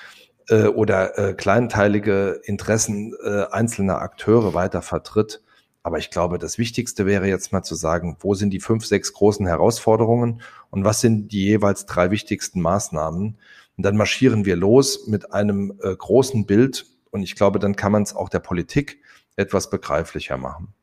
äh, 0.48 0.66
oder 0.66 1.18
äh, 1.18 1.32
kleinteilige 1.32 2.42
Interessen 2.44 3.14
äh, 3.24 3.44
einzelner 3.50 4.02
Akteure 4.02 4.52
weiter 4.52 4.82
vertritt. 4.82 5.42
Aber 5.82 5.96
ich 5.96 6.10
glaube, 6.10 6.38
das 6.38 6.58
Wichtigste 6.58 7.06
wäre 7.06 7.26
jetzt 7.28 7.52
mal 7.52 7.62
zu 7.62 7.74
sagen, 7.74 8.18
wo 8.20 8.34
sind 8.34 8.50
die 8.50 8.60
fünf, 8.60 8.84
sechs 8.84 9.14
großen 9.14 9.46
Herausforderungen 9.46 10.42
und 10.68 10.84
was 10.84 11.00
sind 11.00 11.28
die 11.32 11.46
jeweils 11.46 11.86
drei 11.86 12.10
wichtigsten 12.10 12.60
Maßnahmen? 12.60 13.38
Und 13.80 13.84
dann 13.84 13.96
marschieren 13.96 14.44
wir 14.44 14.56
los 14.56 15.06
mit 15.06 15.32
einem 15.32 15.72
äh, 15.82 15.96
großen 15.96 16.44
Bild. 16.44 16.84
Und 17.10 17.22
ich 17.22 17.34
glaube, 17.34 17.58
dann 17.58 17.76
kann 17.76 17.92
man 17.92 18.02
es 18.02 18.14
auch 18.14 18.28
der 18.28 18.40
Politik 18.40 19.00
etwas 19.36 19.70
begreiflicher 19.70 20.36
machen. 20.36 20.74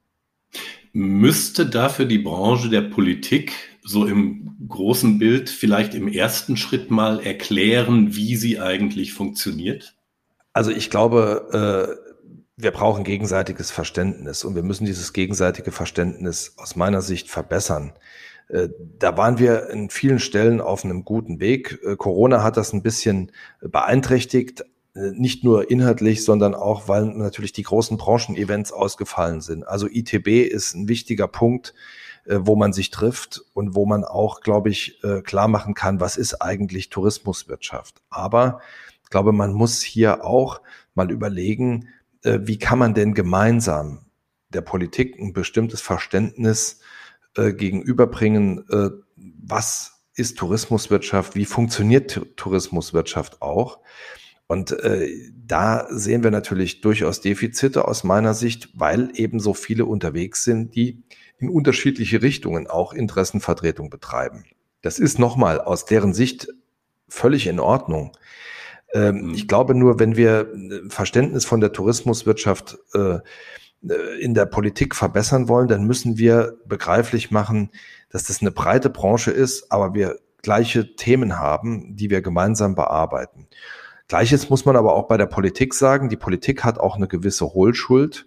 Müsste 0.93 1.67
dafür 1.67 2.05
die 2.05 2.17
Branche 2.17 2.69
der 2.69 2.81
Politik 2.81 3.53
so 3.83 4.07
im 4.07 4.57
großen 4.67 5.19
Bild 5.19 5.51
vielleicht 5.51 5.93
im 5.93 6.07
ersten 6.07 6.57
Schritt 6.57 6.89
mal 6.89 7.19
erklären, 7.19 8.15
wie 8.15 8.35
sie 8.35 8.59
eigentlich 8.59 9.13
funktioniert? 9.13 9.93
Also 10.53 10.71
ich 10.71 10.89
glaube, 10.89 11.99
äh, 12.01 12.59
wir 12.59 12.71
brauchen 12.71 13.03
gegenseitiges 13.03 13.69
Verständnis 13.69 14.43
und 14.43 14.55
wir 14.55 14.63
müssen 14.63 14.85
dieses 14.85 15.13
gegenseitige 15.13 15.71
Verständnis 15.71 16.55
aus 16.57 16.75
meiner 16.75 17.03
Sicht 17.03 17.29
verbessern. 17.29 17.93
Äh, 18.49 18.69
da 18.99 19.17
waren 19.17 19.39
wir 19.39 19.69
in 19.69 19.89
vielen 19.89 20.19
Stellen 20.19 20.61
auf 20.61 20.85
einem 20.85 21.03
guten 21.03 21.39
Weg. 21.39 21.79
Äh, 21.83 21.95
Corona 21.95 22.43
hat 22.43 22.57
das 22.57 22.73
ein 22.73 22.81
bisschen 22.81 23.31
beeinträchtigt, 23.61 24.61
äh, 24.95 25.11
nicht 25.11 25.43
nur 25.43 25.69
inhaltlich, 25.69 26.23
sondern 26.23 26.55
auch, 26.55 26.87
weil 26.87 27.05
natürlich 27.05 27.51
die 27.51 27.63
großen 27.63 27.97
Branchen-Events 27.97 28.71
ausgefallen 28.71 29.41
sind. 29.41 29.67
Also 29.67 29.87
ITB 29.87 30.43
ist 30.49 30.75
ein 30.75 30.87
wichtiger 30.87 31.27
Punkt, 31.27 31.73
wo 32.29 32.57
man 32.57 32.73
sich 32.73 32.91
trifft 32.91 33.41
und 33.53 33.73
wo 33.73 33.85
man 33.85 34.03
auch, 34.03 34.41
glaube 34.41 34.69
ich, 34.69 34.99
klar 35.23 35.47
machen 35.47 35.75
kann, 35.75 36.01
was 36.01 36.17
ist 36.17 36.41
eigentlich 36.41 36.89
Tourismuswirtschaft. 36.89 38.01
Aber 38.09 38.59
ich 39.01 39.09
glaube, 39.09 39.31
man 39.31 39.53
muss 39.53 39.81
hier 39.81 40.25
auch 40.25 40.59
mal 40.93 41.09
überlegen, 41.09 41.87
wie 42.23 42.59
kann 42.59 42.79
man 42.79 42.93
denn 42.93 43.13
gemeinsam 43.13 44.07
der 44.49 44.59
Politik 44.59 45.17
ein 45.17 45.31
bestimmtes 45.31 45.79
Verständnis 45.79 46.81
äh, 47.37 47.53
gegenüberbringen, 47.53 48.65
äh, 48.69 48.89
was 49.15 50.03
ist 50.15 50.37
Tourismuswirtschaft, 50.37 51.35
wie 51.35 51.45
funktioniert 51.45 52.21
Tourismuswirtschaft 52.35 53.41
auch. 53.41 53.79
Und 54.47 54.71
äh, 54.71 55.09
da 55.45 55.87
sehen 55.89 56.23
wir 56.23 56.31
natürlich 56.31 56.81
durchaus 56.81 57.21
Defizite 57.21 57.87
aus 57.87 58.03
meiner 58.03 58.33
Sicht, 58.33 58.69
weil 58.73 59.11
eben 59.13 59.39
so 59.39 59.53
viele 59.53 59.85
unterwegs 59.85 60.43
sind, 60.43 60.75
die 60.75 61.03
in 61.37 61.49
unterschiedliche 61.49 62.21
Richtungen 62.21 62.67
auch 62.67 62.93
Interessenvertretung 62.93 63.89
betreiben. 63.89 64.45
Das 64.81 64.99
ist 64.99 65.19
nochmal 65.19 65.59
aus 65.59 65.85
deren 65.85 66.13
Sicht 66.13 66.47
völlig 67.07 67.47
in 67.47 67.59
Ordnung. 67.59 68.13
Ähm, 68.93 69.27
mhm. 69.27 69.33
Ich 69.33 69.47
glaube 69.47 69.75
nur, 69.75 69.99
wenn 69.99 70.15
wir 70.15 70.51
Verständnis 70.87 71.45
von 71.45 71.59
der 71.59 71.73
Tourismuswirtschaft 71.73 72.77
äh, 72.93 72.99
äh, 72.99 73.19
in 74.19 74.33
der 74.33 74.45
Politik 74.45 74.95
verbessern 74.95 75.47
wollen, 75.47 75.67
dann 75.67 75.85
müssen 75.85 76.17
wir 76.17 76.57
begreiflich 76.65 77.31
machen, 77.31 77.69
dass 78.09 78.23
das 78.23 78.41
eine 78.41 78.51
breite 78.51 78.89
Branche 78.89 79.31
ist, 79.31 79.71
aber 79.71 79.93
wir 79.93 80.17
gleiche 80.41 80.95
Themen 80.95 81.39
haben, 81.39 81.95
die 81.95 82.09
wir 82.09 82.21
gemeinsam 82.21 82.75
bearbeiten. 82.75 83.47
Gleiches 84.07 84.49
muss 84.49 84.63
man 84.65 84.77
aber 84.77 84.95
auch 84.95 85.07
bei 85.07 85.17
der 85.17 85.25
Politik 85.25 85.73
sagen. 85.73 86.07
Die 86.07 86.15
Politik 86.15 86.63
hat 86.63 86.79
auch 86.79 86.95
eine 86.95 87.07
gewisse 87.07 87.53
Hohlschuld. 87.53 88.25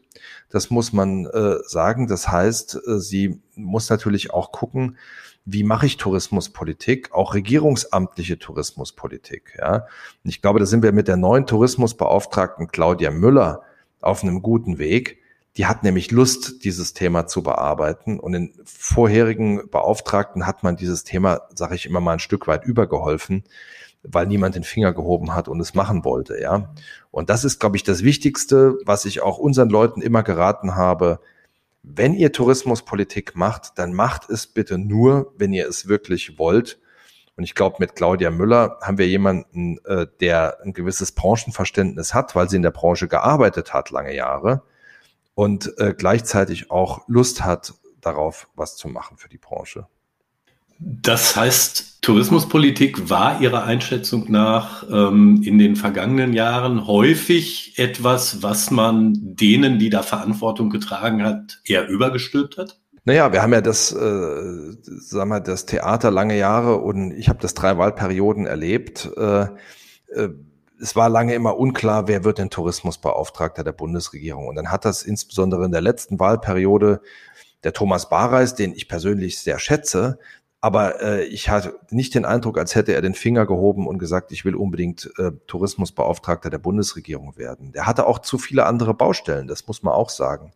Das 0.51 0.69
muss 0.69 0.93
man 0.93 1.25
äh, 1.27 1.57
sagen. 1.65 2.07
Das 2.07 2.29
heißt, 2.29 2.81
äh, 2.87 2.99
sie 2.99 3.41
muss 3.55 3.89
natürlich 3.89 4.33
auch 4.33 4.53
gucken, 4.53 4.99
wie 5.47 5.63
mache 5.65 5.87
ich 5.87 5.97
Tourismuspolitik, 5.97 7.13
auch 7.13 7.33
regierungsamtliche 7.33 8.39
Tourismuspolitik. 8.39 9.57
Ja, 9.59 9.87
Und 10.23 10.31
ich 10.31 10.43
glaube, 10.43 10.59
da 10.59 10.67
sind 10.67 10.83
wir 10.83 10.93
mit 10.93 11.09
der 11.09 11.17
neuen 11.17 11.47
Tourismusbeauftragten 11.47 12.69
Claudia 12.69 13.11
Müller 13.11 13.63
auf 14.03 14.23
einem 14.23 14.43
guten 14.43 14.79
Weg. 14.79 15.20
Die 15.61 15.67
hat 15.67 15.83
nämlich 15.83 16.11
Lust, 16.11 16.65
dieses 16.65 16.95
Thema 16.95 17.27
zu 17.27 17.43
bearbeiten. 17.43 18.19
Und 18.19 18.33
in 18.33 18.55
vorherigen 18.65 19.69
Beauftragten 19.69 20.47
hat 20.47 20.63
man 20.63 20.77
dieses 20.77 21.05
Thema, 21.05 21.43
sage 21.55 21.75
ich 21.75 21.85
immer 21.85 22.01
mal, 22.01 22.15
ein 22.15 22.19
Stück 22.19 22.47
weit 22.47 22.65
übergeholfen, 22.65 23.45
weil 24.03 24.27
niemand 24.27 24.55
den 24.55 24.65
Finger 24.65 24.95
gehoben 24.95 25.35
hat 25.35 25.49
und 25.49 25.61
es 25.61 25.75
machen 25.75 26.03
wollte. 26.03 26.41
Ja, 26.41 26.73
und 27.11 27.29
das 27.29 27.45
ist, 27.45 27.61
glaube 27.61 27.77
ich, 27.77 27.83
das 27.83 28.03
Wichtigste, 28.03 28.79
was 28.87 29.05
ich 29.05 29.21
auch 29.21 29.37
unseren 29.37 29.69
Leuten 29.69 30.01
immer 30.01 30.23
geraten 30.23 30.77
habe. 30.77 31.21
Wenn 31.83 32.15
ihr 32.15 32.33
Tourismuspolitik 32.33 33.37
macht, 33.37 33.73
dann 33.79 33.93
macht 33.93 34.31
es 34.31 34.47
bitte 34.47 34.79
nur, 34.79 35.35
wenn 35.37 35.53
ihr 35.53 35.69
es 35.69 35.89
wirklich 35.89 36.39
wollt. 36.39 36.79
Und 37.37 37.45
ich 37.45 37.55
glaube, 37.55 37.77
mit 37.81 37.97
Claudia 37.97 38.31
Müller 38.31 38.79
haben 38.81 38.97
wir 38.97 39.09
jemanden, 39.09 39.77
äh, 39.85 40.07
der 40.21 40.57
ein 40.65 40.73
gewisses 40.73 41.13
Branchenverständnis 41.13 42.15
hat, 42.15 42.35
weil 42.35 42.49
sie 42.49 42.57
in 42.57 42.63
der 42.63 42.71
Branche 42.71 43.09
gearbeitet 43.09 43.75
hat 43.75 43.91
lange 43.91 44.15
Jahre 44.17 44.63
und 45.35 45.73
äh, 45.79 45.95
gleichzeitig 45.97 46.71
auch 46.71 47.07
Lust 47.09 47.45
hat, 47.45 47.75
darauf 48.01 48.49
was 48.55 48.77
zu 48.77 48.89
machen 48.89 49.17
für 49.17 49.29
die 49.29 49.39
Branche. 49.39 49.87
Das 50.79 51.37
heißt, 51.37 51.99
Tourismuspolitik 52.01 53.11
war 53.11 53.43
Ihrer 53.43 53.65
Einschätzung 53.65 54.31
nach 54.31 54.85
ähm, 54.91 55.43
in 55.45 55.59
den 55.59 55.77
vergangenen 55.77 56.33
Jahren 56.33 56.87
häufig 56.87 57.79
etwas, 57.79 58.43
was 58.43 58.71
man 58.71 59.13
denen, 59.19 59.79
die 59.79 59.91
da 59.91 60.03
Verantwortung 60.03 60.71
getragen 60.71 61.23
hat, 61.23 61.61
eher 61.65 61.87
übergestülpt 61.89 62.57
hat? 62.57 62.81
Naja, 63.05 63.33
wir 63.33 63.43
haben 63.43 63.53
ja 63.53 63.61
das, 63.61 63.93
äh, 63.93 64.73
sagen 64.83 65.31
wir, 65.31 65.41
das 65.41 65.67
Theater 65.67 66.11
lange 66.11 66.39
Jahre 66.39 66.77
und 66.77 67.13
ich 67.13 67.29
habe 67.29 67.41
das 67.41 67.53
drei 67.53 67.77
Wahlperioden 67.77 68.47
erlebt. 68.47 69.11
Äh, 69.17 69.49
äh, 70.15 70.31
es 70.81 70.97
war 70.97 71.09
lange 71.09 71.35
immer 71.35 71.59
unklar, 71.59 72.09
wer 72.09 72.25
wird 72.25 72.39
denn 72.39 72.51
Tourismusbeauftragter 72.51 73.65
der 73.65 73.73
Bundesregierung. 73.73 74.49
Und 74.49 74.57
dann 74.57 74.71
hat 74.71 74.85
das 74.85 75.03
insbesondere 75.03 75.65
in 75.65 75.73
der 75.73 75.81
letzten 75.81 76.19
Wahlperiode 76.19 77.01
der 77.65 77.73
Thomas 77.73 78.09
Barreis, 78.09 78.55
den 78.55 78.73
ich 78.73 78.89
persönlich 78.89 79.39
sehr 79.39 79.59
schätze, 79.59 80.19
aber 80.63 81.01
äh, 81.01 81.25
ich 81.25 81.49
hatte 81.49 81.79
nicht 81.91 82.15
den 82.15 82.27
Eindruck, 82.27 82.59
als 82.59 82.75
hätte 82.75 82.93
er 82.93 83.01
den 83.01 83.15
Finger 83.15 83.47
gehoben 83.47 83.87
und 83.87 83.99
gesagt, 83.99 84.31
ich 84.31 84.45
will 84.45 84.55
unbedingt 84.55 85.11
äh, 85.19 85.33
Tourismusbeauftragter 85.47 86.51
der 86.51 86.59
Bundesregierung 86.59 87.37
werden. 87.39 87.73
Der 87.73 87.87
hatte 87.87 88.07
auch 88.07 88.19
zu 88.19 88.37
viele 88.37 88.67
andere 88.67 88.93
Baustellen, 88.93 89.49
das 89.49 89.67
muss 89.67 89.83
man 89.83 89.95
auch 89.95 90.11
sagen. 90.11 90.53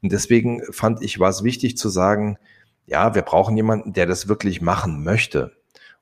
Und 0.00 0.12
deswegen 0.12 0.62
fand 0.72 1.02
ich, 1.02 1.18
war 1.18 1.30
es 1.30 1.42
wichtig 1.42 1.76
zu 1.76 1.88
sagen, 1.88 2.38
ja, 2.86 3.14
wir 3.14 3.22
brauchen 3.22 3.56
jemanden, 3.56 3.92
der 3.92 4.06
das 4.06 4.28
wirklich 4.28 4.60
machen 4.60 5.02
möchte. 5.02 5.52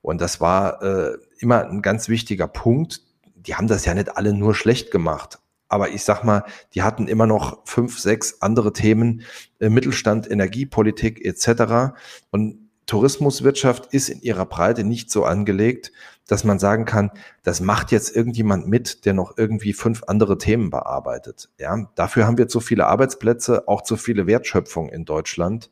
Und 0.02 0.20
das 0.20 0.40
war 0.40 0.82
äh, 0.82 1.16
immer 1.38 1.64
ein 1.64 1.82
ganz 1.82 2.08
wichtiger 2.08 2.46
Punkt, 2.46 3.02
die 3.46 3.54
haben 3.54 3.66
das 3.66 3.84
ja 3.84 3.94
nicht 3.94 4.16
alle 4.16 4.32
nur 4.32 4.54
schlecht 4.54 4.90
gemacht. 4.90 5.38
Aber 5.68 5.90
ich 5.90 6.02
sag 6.02 6.24
mal, 6.24 6.44
die 6.74 6.82
hatten 6.82 7.06
immer 7.06 7.26
noch 7.26 7.64
fünf, 7.64 7.98
sechs 7.98 8.42
andere 8.42 8.72
Themen, 8.72 9.22
äh, 9.60 9.68
Mittelstand, 9.68 10.28
Energiepolitik 10.28 11.24
etc. 11.24 11.94
Und 12.30 12.70
Tourismuswirtschaft 12.86 13.94
ist 13.94 14.08
in 14.08 14.20
ihrer 14.20 14.46
Breite 14.46 14.82
nicht 14.82 15.12
so 15.12 15.24
angelegt, 15.24 15.92
dass 16.26 16.42
man 16.42 16.58
sagen 16.58 16.86
kann, 16.86 17.12
das 17.44 17.60
macht 17.60 17.92
jetzt 17.92 18.16
irgendjemand 18.16 18.66
mit, 18.66 19.04
der 19.04 19.14
noch 19.14 19.38
irgendwie 19.38 19.72
fünf 19.72 20.02
andere 20.08 20.38
Themen 20.38 20.70
bearbeitet. 20.70 21.50
Ja, 21.58 21.88
dafür 21.94 22.26
haben 22.26 22.36
wir 22.36 22.48
zu 22.48 22.58
viele 22.58 22.86
Arbeitsplätze, 22.86 23.68
auch 23.68 23.82
zu 23.82 23.96
viele 23.96 24.26
Wertschöpfung 24.26 24.88
in 24.88 25.04
Deutschland, 25.04 25.70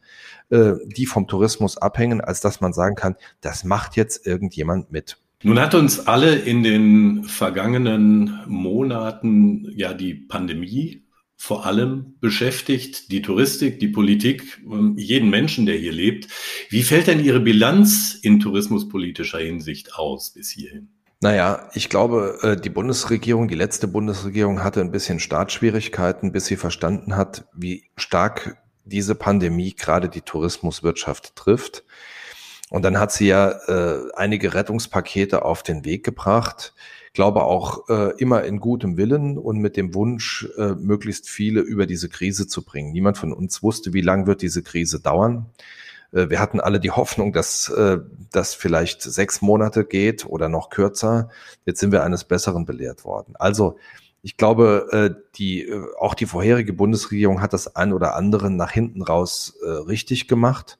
äh, 0.50 0.74
die 0.84 1.06
vom 1.06 1.26
Tourismus 1.26 1.76
abhängen, 1.76 2.20
als 2.20 2.40
dass 2.40 2.60
man 2.60 2.72
sagen 2.72 2.94
kann, 2.94 3.16
das 3.40 3.64
macht 3.64 3.96
jetzt 3.96 4.24
irgendjemand 4.24 4.92
mit. 4.92 5.18
Nun 5.42 5.60
hat 5.60 5.74
uns 5.74 6.06
alle 6.06 6.34
in 6.34 6.64
den 6.64 7.24
vergangenen 7.24 8.40
Monaten 8.46 9.70
ja 9.76 9.94
die 9.94 10.14
Pandemie 10.14 11.04
vor 11.36 11.64
allem 11.64 12.16
beschäftigt, 12.20 13.12
die 13.12 13.22
Touristik, 13.22 13.78
die 13.78 13.86
Politik, 13.86 14.60
jeden 14.96 15.30
Menschen, 15.30 15.66
der 15.66 15.76
hier 15.76 15.92
lebt. 15.92 16.26
Wie 16.68 16.82
fällt 16.82 17.06
denn 17.06 17.24
Ihre 17.24 17.38
Bilanz 17.38 18.18
in 18.20 18.40
tourismuspolitischer 18.40 19.38
Hinsicht 19.38 19.94
aus 19.94 20.30
bis 20.30 20.50
hierhin? 20.50 20.88
Naja, 21.20 21.70
ich 21.74 21.88
glaube, 21.88 22.38
äh, 22.42 22.60
die 22.60 22.70
Bundesregierung, 22.70 23.46
die 23.46 23.54
letzte 23.54 23.86
Bundesregierung 23.86 24.64
hatte 24.64 24.80
ein 24.80 24.90
bisschen 24.90 25.20
Startschwierigkeiten, 25.20 26.32
bis 26.32 26.46
sie 26.46 26.56
verstanden 26.56 27.16
hat, 27.16 27.46
wie 27.54 27.84
stark 27.96 28.58
diese 28.84 29.14
Pandemie 29.14 29.74
gerade 29.74 30.08
die 30.08 30.22
Tourismuswirtschaft 30.22 31.36
trifft. 31.36 31.84
Und 32.70 32.82
dann 32.82 32.98
hat 32.98 33.12
sie 33.12 33.28
ja 33.28 33.50
äh, 33.50 34.10
einige 34.14 34.54
Rettungspakete 34.54 35.44
auf 35.44 35.62
den 35.62 35.84
Weg 35.84 36.04
gebracht 36.04 36.74
glaube 37.18 37.42
auch 37.42 37.88
äh, 37.88 38.12
immer 38.18 38.44
in 38.44 38.60
gutem 38.60 38.96
Willen 38.96 39.38
und 39.38 39.58
mit 39.58 39.76
dem 39.76 39.92
Wunsch, 39.92 40.48
äh, 40.56 40.74
möglichst 40.74 41.28
viele 41.28 41.60
über 41.62 41.84
diese 41.84 42.08
Krise 42.08 42.46
zu 42.46 42.64
bringen. 42.64 42.92
Niemand 42.92 43.18
von 43.18 43.32
uns 43.32 43.60
wusste, 43.60 43.92
wie 43.92 44.02
lang 44.02 44.28
wird 44.28 44.40
diese 44.40 44.62
Krise 44.62 45.00
dauern. 45.00 45.46
Äh, 46.12 46.30
wir 46.30 46.38
hatten 46.38 46.60
alle 46.60 46.78
die 46.78 46.92
Hoffnung, 46.92 47.32
dass 47.32 47.70
äh, 47.70 47.98
das 48.30 48.54
vielleicht 48.54 49.02
sechs 49.02 49.42
Monate 49.42 49.84
geht 49.84 50.26
oder 50.26 50.48
noch 50.48 50.70
kürzer. 50.70 51.28
Jetzt 51.66 51.80
sind 51.80 51.90
wir 51.90 52.04
eines 52.04 52.22
Besseren 52.22 52.66
belehrt 52.66 53.04
worden. 53.04 53.34
Also 53.36 53.78
ich 54.22 54.36
glaube, 54.36 54.86
äh, 54.92 55.22
die, 55.34 55.62
äh, 55.62 55.86
auch 55.98 56.14
die 56.14 56.26
vorherige 56.26 56.72
Bundesregierung 56.72 57.40
hat 57.40 57.52
das 57.52 57.74
ein 57.74 57.92
oder 57.92 58.14
andere 58.14 58.48
nach 58.48 58.70
hinten 58.70 59.02
raus 59.02 59.56
äh, 59.64 59.68
richtig 59.68 60.28
gemacht. 60.28 60.78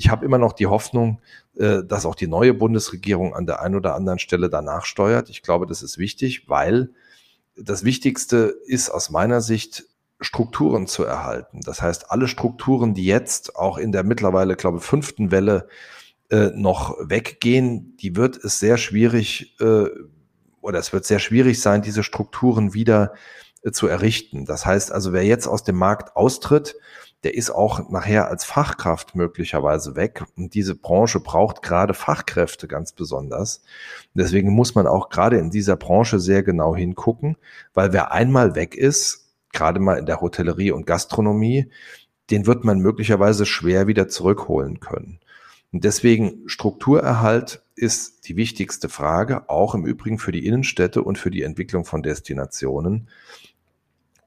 Ich 0.00 0.08
habe 0.08 0.24
immer 0.24 0.38
noch 0.38 0.54
die 0.54 0.66
Hoffnung, 0.66 1.20
äh, 1.58 1.84
dass 1.84 2.06
auch 2.06 2.14
die 2.14 2.26
neue 2.26 2.54
Bundesregierung 2.54 3.34
an 3.34 3.44
der 3.44 3.60
einen 3.60 3.74
oder 3.74 3.94
anderen 3.94 4.18
Stelle 4.18 4.48
danach 4.48 4.86
steuert. 4.86 5.28
Ich 5.28 5.42
glaube, 5.42 5.66
das 5.66 5.82
ist 5.82 5.98
wichtig, 5.98 6.48
weil 6.48 6.88
das 7.54 7.84
Wichtigste 7.84 8.56
ist 8.64 8.88
aus 8.88 9.10
meiner 9.10 9.42
Sicht, 9.42 9.84
Strukturen 10.22 10.86
zu 10.86 11.04
erhalten. 11.04 11.60
Das 11.64 11.82
heißt, 11.82 12.10
alle 12.10 12.28
Strukturen, 12.28 12.94
die 12.94 13.04
jetzt 13.04 13.56
auch 13.56 13.76
in 13.76 13.92
der 13.92 14.02
mittlerweile, 14.02 14.56
glaube 14.56 14.78
ich, 14.78 14.84
fünften 14.84 15.30
Welle 15.30 15.68
äh, 16.30 16.50
noch 16.54 16.96
weggehen, 17.02 17.94
die 17.98 18.16
wird 18.16 18.42
es 18.42 18.58
sehr 18.58 18.78
schwierig 18.78 19.54
äh, 19.60 19.84
oder 20.62 20.78
es 20.78 20.94
wird 20.94 21.04
sehr 21.04 21.18
schwierig 21.18 21.60
sein, 21.60 21.82
diese 21.82 22.02
Strukturen 22.02 22.72
wieder 22.72 23.12
äh, 23.64 23.70
zu 23.70 23.86
errichten. 23.86 24.46
Das 24.46 24.64
heißt 24.64 24.92
also, 24.92 25.12
wer 25.12 25.24
jetzt 25.24 25.46
aus 25.46 25.62
dem 25.62 25.76
Markt 25.76 26.16
austritt, 26.16 26.74
der 27.24 27.34
ist 27.34 27.50
auch 27.50 27.90
nachher 27.90 28.28
als 28.28 28.44
Fachkraft 28.44 29.14
möglicherweise 29.14 29.94
weg. 29.94 30.24
Und 30.36 30.54
diese 30.54 30.74
Branche 30.74 31.20
braucht 31.20 31.62
gerade 31.62 31.92
Fachkräfte 31.92 32.66
ganz 32.66 32.92
besonders. 32.92 33.62
Deswegen 34.14 34.50
muss 34.50 34.74
man 34.74 34.86
auch 34.86 35.10
gerade 35.10 35.38
in 35.38 35.50
dieser 35.50 35.76
Branche 35.76 36.18
sehr 36.18 36.42
genau 36.42 36.74
hingucken, 36.74 37.36
weil 37.74 37.92
wer 37.92 38.12
einmal 38.12 38.54
weg 38.54 38.74
ist, 38.74 39.34
gerade 39.52 39.80
mal 39.80 39.98
in 39.98 40.06
der 40.06 40.20
Hotellerie 40.20 40.70
und 40.70 40.86
Gastronomie, 40.86 41.70
den 42.30 42.46
wird 42.46 42.64
man 42.64 42.78
möglicherweise 42.78 43.44
schwer 43.44 43.86
wieder 43.86 44.08
zurückholen 44.08 44.80
können. 44.80 45.20
Und 45.72 45.84
deswegen 45.84 46.48
Strukturerhalt 46.48 47.62
ist 47.76 48.28
die 48.28 48.36
wichtigste 48.36 48.88
Frage, 48.88 49.48
auch 49.48 49.74
im 49.74 49.86
Übrigen 49.86 50.18
für 50.18 50.32
die 50.32 50.46
Innenstädte 50.46 51.02
und 51.02 51.18
für 51.18 51.30
die 51.30 51.42
Entwicklung 51.42 51.84
von 51.84 52.02
Destinationen. 52.02 53.08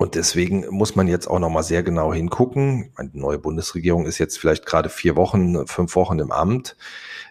Und 0.04 0.16
deswegen 0.16 0.66
muss 0.70 0.98
man 0.98 1.08
jetzt 1.08 1.28
auch 1.28 1.40
nochmal 1.40 1.64
sehr 1.64 1.82
genau 1.82 2.14
hingucken. 2.14 2.92
Die 3.14 3.18
neue 3.18 3.40
Bundesregierung 3.40 4.06
ist 4.06 4.18
jetzt 4.18 4.38
vielleicht 4.38 4.66
gerade 4.66 4.90
vier 4.90 5.16
Wochen, 5.16 5.66
fünf 5.66 5.96
Wochen 5.96 6.20
im 6.20 6.30
Amt. 6.30 6.76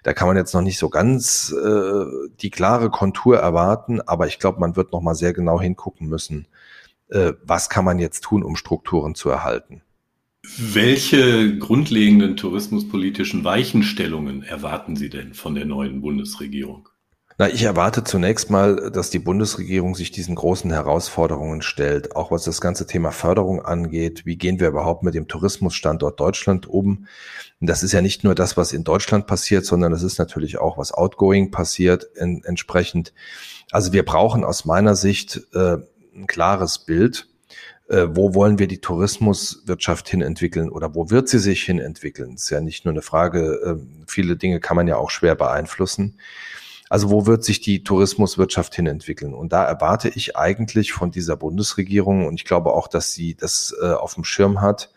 Da 0.04 0.14
kann 0.14 0.26
man 0.26 0.38
jetzt 0.38 0.54
noch 0.54 0.62
nicht 0.62 0.78
so 0.78 0.88
ganz 0.88 1.52
äh, 1.52 2.04
die 2.40 2.48
klare 2.48 2.88
Kontur 2.88 3.36
erwarten, 3.36 4.00
aber 4.00 4.26
ich 4.26 4.38
glaube, 4.38 4.58
man 4.58 4.74
wird 4.74 4.90
nochmal 4.90 5.14
sehr 5.14 5.34
genau 5.34 5.60
hingucken 5.60 6.08
müssen, 6.08 6.48
äh, 7.10 7.34
was 7.44 7.68
kann 7.68 7.84
man 7.84 7.98
jetzt 7.98 8.22
tun, 8.24 8.42
um 8.42 8.56
Strukturen 8.56 9.14
zu 9.14 9.28
erhalten. 9.28 9.82
Welche 10.56 11.58
grundlegenden 11.58 12.38
tourismuspolitischen 12.38 13.44
Weichenstellungen 13.44 14.44
erwarten 14.44 14.96
Sie 14.96 15.10
denn 15.10 15.34
von 15.34 15.54
der 15.54 15.66
neuen 15.66 16.00
Bundesregierung? 16.00 16.88
Na, 17.38 17.48
ich 17.48 17.62
erwarte 17.62 18.04
zunächst 18.04 18.50
mal, 18.50 18.90
dass 18.90 19.08
die 19.08 19.18
Bundesregierung 19.18 19.94
sich 19.94 20.10
diesen 20.10 20.34
großen 20.34 20.70
Herausforderungen 20.70 21.62
stellt, 21.62 22.14
auch 22.14 22.30
was 22.30 22.44
das 22.44 22.60
ganze 22.60 22.86
Thema 22.86 23.10
Förderung 23.10 23.64
angeht. 23.64 24.26
Wie 24.26 24.36
gehen 24.36 24.60
wir 24.60 24.68
überhaupt 24.68 25.02
mit 25.02 25.14
dem 25.14 25.28
Tourismusstandort 25.28 26.20
Deutschland 26.20 26.68
um? 26.68 27.06
Das 27.60 27.82
ist 27.82 27.92
ja 27.92 28.02
nicht 28.02 28.22
nur 28.22 28.34
das, 28.34 28.56
was 28.56 28.72
in 28.72 28.84
Deutschland 28.84 29.26
passiert, 29.26 29.64
sondern 29.64 29.92
das 29.92 30.02
ist 30.02 30.18
natürlich 30.18 30.58
auch, 30.58 30.76
was 30.76 30.92
outgoing 30.92 31.50
passiert 31.50 32.04
in, 32.16 32.44
entsprechend. 32.44 33.14
Also 33.70 33.92
wir 33.92 34.04
brauchen 34.04 34.44
aus 34.44 34.64
meiner 34.66 34.94
Sicht 34.94 35.40
äh, 35.54 35.78
ein 36.14 36.26
klares 36.26 36.80
Bild. 36.80 37.28
Äh, 37.88 38.08
wo 38.10 38.34
wollen 38.34 38.58
wir 38.58 38.66
die 38.66 38.80
Tourismuswirtschaft 38.80 40.08
hin 40.08 40.20
entwickeln 40.20 40.68
oder 40.68 40.94
wo 40.94 41.10
wird 41.10 41.28
sie 41.28 41.38
sich 41.38 41.62
hin 41.62 41.78
entwickeln? 41.78 42.34
Ist 42.34 42.50
ja 42.50 42.60
nicht 42.60 42.84
nur 42.84 42.92
eine 42.92 43.02
Frage, 43.02 43.54
äh, 43.64 44.04
viele 44.06 44.36
Dinge 44.36 44.60
kann 44.60 44.76
man 44.76 44.86
ja 44.86 44.96
auch 44.96 45.10
schwer 45.10 45.34
beeinflussen. 45.34 46.18
Also 46.92 47.08
wo 47.08 47.24
wird 47.24 47.42
sich 47.42 47.62
die 47.62 47.84
Tourismuswirtschaft 47.84 48.74
hin 48.74 48.86
entwickeln? 48.86 49.32
Und 49.32 49.54
da 49.54 49.64
erwarte 49.64 50.10
ich 50.10 50.36
eigentlich 50.36 50.92
von 50.92 51.10
dieser 51.10 51.38
Bundesregierung, 51.38 52.26
und 52.26 52.34
ich 52.34 52.44
glaube 52.44 52.74
auch, 52.74 52.86
dass 52.86 53.14
sie 53.14 53.34
das 53.34 53.74
äh, 53.80 53.92
auf 53.92 54.12
dem 54.12 54.24
Schirm 54.24 54.60
hat, 54.60 54.92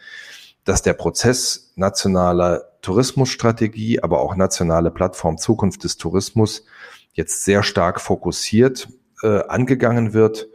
dass 0.65 0.81
der 0.81 0.91
Prozess 0.91 1.71
nationaler 1.77 2.65
Tourismusstrategie, 2.81 4.01
aber 4.01 4.19
auch 4.19 4.35
nationale 4.35 4.91
Plattform 4.91 5.37
Zukunft 5.37 5.85
des 5.85 5.95
Tourismus 5.95 6.65
jetzt 7.13 7.45
sehr 7.45 7.63
stark 7.63 8.01
fokussiert 8.01 8.89
äh, 9.23 9.43
angegangen 9.47 10.11
wird 10.11 10.49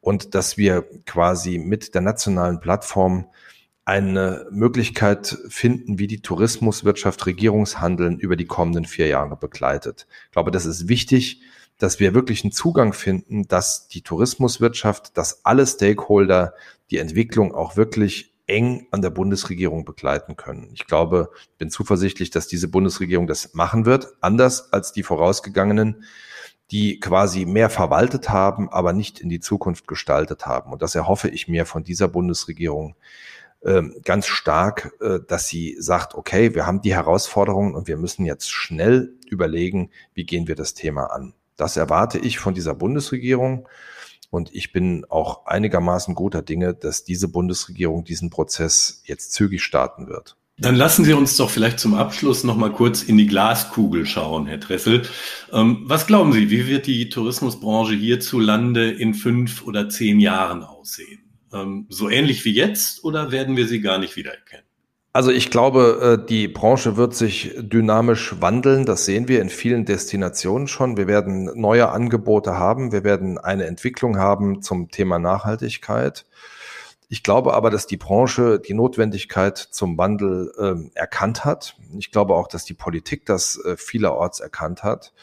und 0.00 0.34
dass 0.34 0.56
wir 0.56 0.86
quasi 1.04 1.58
mit 1.58 1.94
der 1.94 2.00
nationalen 2.00 2.58
Plattform 2.58 3.26
eine 3.86 4.46
Möglichkeit 4.50 5.38
finden, 5.48 5.98
wie 5.98 6.08
die 6.08 6.20
Tourismuswirtschaft 6.20 7.24
Regierungshandeln 7.24 8.18
über 8.18 8.34
die 8.34 8.44
kommenden 8.44 8.84
vier 8.84 9.06
Jahre 9.06 9.36
begleitet. 9.36 10.08
Ich 10.26 10.32
glaube, 10.32 10.50
das 10.50 10.66
ist 10.66 10.88
wichtig, 10.88 11.40
dass 11.78 12.00
wir 12.00 12.12
wirklich 12.12 12.42
einen 12.42 12.52
Zugang 12.52 12.92
finden, 12.92 13.46
dass 13.46 13.86
die 13.86 14.02
Tourismuswirtschaft, 14.02 15.16
dass 15.16 15.44
alle 15.44 15.64
Stakeholder 15.66 16.54
die 16.90 16.98
Entwicklung 16.98 17.54
auch 17.54 17.76
wirklich 17.76 18.34
eng 18.48 18.88
an 18.90 19.02
der 19.02 19.10
Bundesregierung 19.10 19.84
begleiten 19.84 20.36
können. 20.36 20.70
Ich 20.72 20.86
glaube, 20.86 21.30
bin 21.58 21.70
zuversichtlich, 21.70 22.30
dass 22.30 22.48
diese 22.48 22.68
Bundesregierung 22.68 23.28
das 23.28 23.54
machen 23.54 23.86
wird, 23.86 24.08
anders 24.20 24.72
als 24.72 24.92
die 24.92 25.04
vorausgegangenen, 25.04 26.04
die 26.72 26.98
quasi 26.98 27.44
mehr 27.44 27.70
verwaltet 27.70 28.30
haben, 28.30 28.68
aber 28.68 28.92
nicht 28.92 29.20
in 29.20 29.28
die 29.28 29.40
Zukunft 29.40 29.86
gestaltet 29.86 30.46
haben. 30.46 30.72
Und 30.72 30.82
das 30.82 30.96
erhoffe 30.96 31.28
ich 31.28 31.46
mir 31.46 31.66
von 31.66 31.84
dieser 31.84 32.08
Bundesregierung, 32.08 32.96
ganz 34.02 34.26
stark, 34.26 34.92
äh, 35.00 35.18
dass 35.26 35.48
sie 35.48 35.76
sagt, 35.78 36.14
okay, 36.14 36.54
wir 36.54 36.66
haben 36.66 36.82
die 36.82 36.94
Herausforderungen 36.94 37.74
und 37.74 37.88
wir 37.88 37.96
müssen 37.96 38.24
jetzt 38.24 38.50
schnell 38.50 39.14
überlegen, 39.28 39.90
wie 40.14 40.24
gehen 40.24 40.46
wir 40.46 40.54
das 40.54 40.74
Thema 40.74 41.06
an. 41.06 41.34
Das 41.56 41.76
erwarte 41.76 42.18
ich 42.18 42.38
von 42.38 42.54
dieser 42.54 42.74
Bundesregierung. 42.74 43.68
Und 44.30 44.54
ich 44.54 44.72
bin 44.72 45.06
auch 45.08 45.46
einigermaßen 45.46 46.14
guter 46.14 46.42
Dinge, 46.42 46.74
dass 46.74 47.04
diese 47.04 47.28
Bundesregierung 47.28 48.04
diesen 48.04 48.30
Prozess 48.30 49.02
jetzt 49.04 49.32
zügig 49.32 49.62
starten 49.62 50.08
wird. 50.08 50.36
Dann 50.58 50.74
lassen 50.74 51.04
Sie 51.04 51.12
uns 51.12 51.36
doch 51.36 51.50
vielleicht 51.50 51.78
zum 51.78 51.94
Abschluss 51.94 52.42
noch 52.42 52.56
mal 52.56 52.72
kurz 52.72 53.02
in 53.02 53.18
die 53.18 53.26
Glaskugel 53.26 54.06
schauen, 54.06 54.46
Herr 54.46 54.56
Dressel. 54.56 55.02
Ähm, 55.52 55.82
was 55.84 56.06
glauben 56.06 56.32
Sie, 56.32 56.50
wie 56.50 56.66
wird 56.66 56.86
die 56.86 57.10
Tourismusbranche 57.10 57.94
hierzulande 57.94 58.90
in 58.90 59.12
fünf 59.12 59.66
oder 59.66 59.90
zehn 59.90 60.18
Jahren 60.18 60.62
aussehen? 60.62 61.25
Ähm, 61.52 61.86
so 61.88 62.08
ähnlich 62.08 62.44
wie 62.44 62.52
jetzt 62.52 63.04
oder 63.04 63.32
werden 63.32 63.56
wir 63.56 63.66
sie 63.66 63.80
gar 63.80 63.98
nicht 63.98 64.16
wiedererkennen? 64.16 64.66
Also 65.16 65.30
ich 65.30 65.50
glaube, 65.50 66.18
äh, 66.20 66.26
die 66.26 66.46
Branche 66.46 66.98
wird 66.98 67.14
sich 67.14 67.54
dynamisch 67.56 68.34
wandeln. 68.42 68.84
Das 68.84 69.06
sehen 69.06 69.28
wir 69.28 69.40
in 69.40 69.48
vielen 69.48 69.86
Destinationen 69.86 70.68
schon. 70.68 70.98
Wir 70.98 71.06
werden 71.06 71.50
neue 71.58 71.88
Angebote 71.88 72.58
haben. 72.58 72.92
Wir 72.92 73.02
werden 73.02 73.38
eine 73.38 73.64
Entwicklung 73.64 74.18
haben 74.18 74.60
zum 74.60 74.90
Thema 74.90 75.18
Nachhaltigkeit. 75.18 76.26
Ich 77.08 77.22
glaube 77.22 77.54
aber, 77.54 77.70
dass 77.70 77.86
die 77.86 77.96
Branche 77.96 78.60
die 78.60 78.74
Notwendigkeit 78.74 79.56
zum 79.56 79.96
Wandel 79.96 80.52
äh, 80.58 80.98
erkannt 80.98 81.46
hat. 81.46 81.78
Ich 81.98 82.10
glaube 82.10 82.34
auch, 82.34 82.46
dass 82.46 82.66
die 82.66 82.74
Politik 82.74 83.24
das 83.24 83.58
äh, 83.64 83.78
vielerorts 83.78 84.40
erkannt 84.40 84.82
hat. 84.82 85.14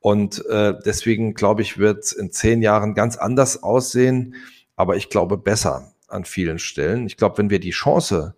Und 0.00 0.46
äh, 0.46 0.72
deswegen 0.86 1.34
glaube 1.34 1.60
ich, 1.60 1.76
wird 1.76 2.04
es 2.04 2.12
in 2.12 2.30
zehn 2.30 2.62
Jahren 2.62 2.94
ganz 2.94 3.18
anders 3.18 3.62
aussehen 3.62 4.36
aber 4.78 4.96
ich 4.96 5.10
glaube 5.10 5.36
besser 5.36 5.92
an 6.06 6.24
vielen 6.24 6.60
Stellen. 6.60 7.06
Ich 7.06 7.16
glaube, 7.16 7.38
wenn 7.38 7.50
wir 7.50 7.58
die 7.58 7.70
Chance, 7.70 8.36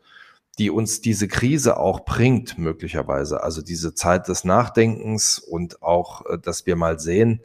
die 0.58 0.70
uns 0.70 1.02
diese 1.02 1.28
Krise 1.28 1.76
auch 1.76 2.00
bringt, 2.06 2.56
möglicherweise. 2.56 3.42
Also 3.42 3.60
diese 3.60 3.94
Zeit 3.94 4.26
des 4.26 4.42
Nachdenkens 4.44 5.38
und 5.38 5.82
auch, 5.82 6.24
äh, 6.26 6.38
dass 6.38 6.64
wir 6.64 6.76
mal 6.76 6.98
sehen, 6.98 7.42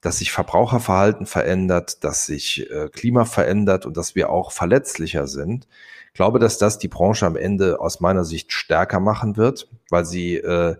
dass 0.00 0.18
sich 0.18 0.32
Verbraucherverhalten 0.32 1.24
verändert, 1.24 2.02
dass 2.02 2.26
sich 2.26 2.68
äh, 2.68 2.88
Klima 2.88 3.26
verändert 3.26 3.86
und 3.86 3.96
dass 3.96 4.16
wir 4.16 4.28
auch 4.28 4.50
verletzlicher 4.50 5.28
sind. 5.28 5.68
Ich 6.08 6.14
glaube, 6.14 6.40
dass 6.40 6.58
das 6.58 6.78
die 6.78 6.88
Branche 6.88 7.26
am 7.26 7.36
Ende 7.36 7.78
aus 7.78 8.00
meiner 8.00 8.24
Sicht 8.24 8.52
stärker 8.52 8.98
machen 8.98 9.36
wird, 9.36 9.68
weil 9.88 10.04
sie 10.04 10.34
äh, 10.34 10.74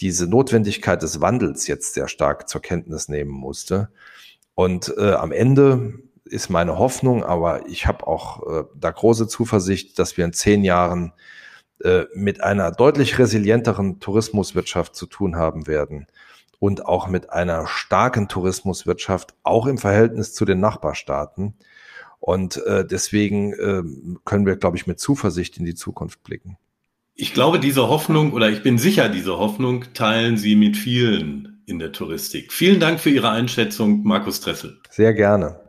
diese 0.00 0.26
Notwendigkeit 0.26 1.00
des 1.02 1.20
Wandels 1.20 1.68
jetzt 1.68 1.94
sehr 1.94 2.08
stark 2.08 2.48
zur 2.48 2.62
Kenntnis 2.62 3.08
nehmen 3.08 3.30
musste. 3.30 3.90
Und 4.56 4.92
äh, 4.98 5.12
am 5.12 5.30
Ende 5.30 6.00
ist 6.26 6.50
meine 6.50 6.78
Hoffnung, 6.78 7.24
aber 7.24 7.66
ich 7.68 7.86
habe 7.86 8.06
auch 8.06 8.42
äh, 8.46 8.64
da 8.74 8.90
große 8.90 9.28
Zuversicht, 9.28 9.98
dass 9.98 10.16
wir 10.16 10.24
in 10.24 10.32
zehn 10.32 10.64
Jahren 10.64 11.12
äh, 11.82 12.04
mit 12.14 12.42
einer 12.42 12.72
deutlich 12.72 13.18
resilienteren 13.18 14.00
Tourismuswirtschaft 14.00 14.94
zu 14.94 15.06
tun 15.06 15.36
haben 15.36 15.66
werden 15.66 16.06
und 16.58 16.86
auch 16.86 17.08
mit 17.08 17.30
einer 17.30 17.66
starken 17.66 18.28
Tourismuswirtschaft, 18.28 19.34
auch 19.42 19.66
im 19.66 19.78
Verhältnis 19.78 20.32
zu 20.32 20.44
den 20.44 20.60
Nachbarstaaten. 20.60 21.54
Und 22.18 22.64
äh, 22.64 22.84
deswegen 22.86 23.52
äh, 23.52 23.82
können 24.24 24.46
wir, 24.46 24.56
glaube 24.56 24.76
ich, 24.76 24.86
mit 24.86 24.98
Zuversicht 24.98 25.58
in 25.58 25.64
die 25.64 25.74
Zukunft 25.74 26.22
blicken. 26.22 26.56
Ich 27.14 27.34
glaube, 27.34 27.60
diese 27.60 27.88
Hoffnung 27.88 28.32
oder 28.32 28.50
ich 28.50 28.62
bin 28.62 28.78
sicher, 28.78 29.08
diese 29.08 29.38
Hoffnung 29.38 29.84
teilen 29.94 30.36
Sie 30.36 30.56
mit 30.56 30.76
vielen 30.76 31.62
in 31.66 31.78
der 31.78 31.92
Touristik. 31.92 32.52
Vielen 32.52 32.80
Dank 32.80 33.00
für 33.00 33.10
Ihre 33.10 33.30
Einschätzung, 33.30 34.02
Markus 34.04 34.40
Dressel. 34.40 34.78
Sehr 34.90 35.14
gerne. 35.14 35.65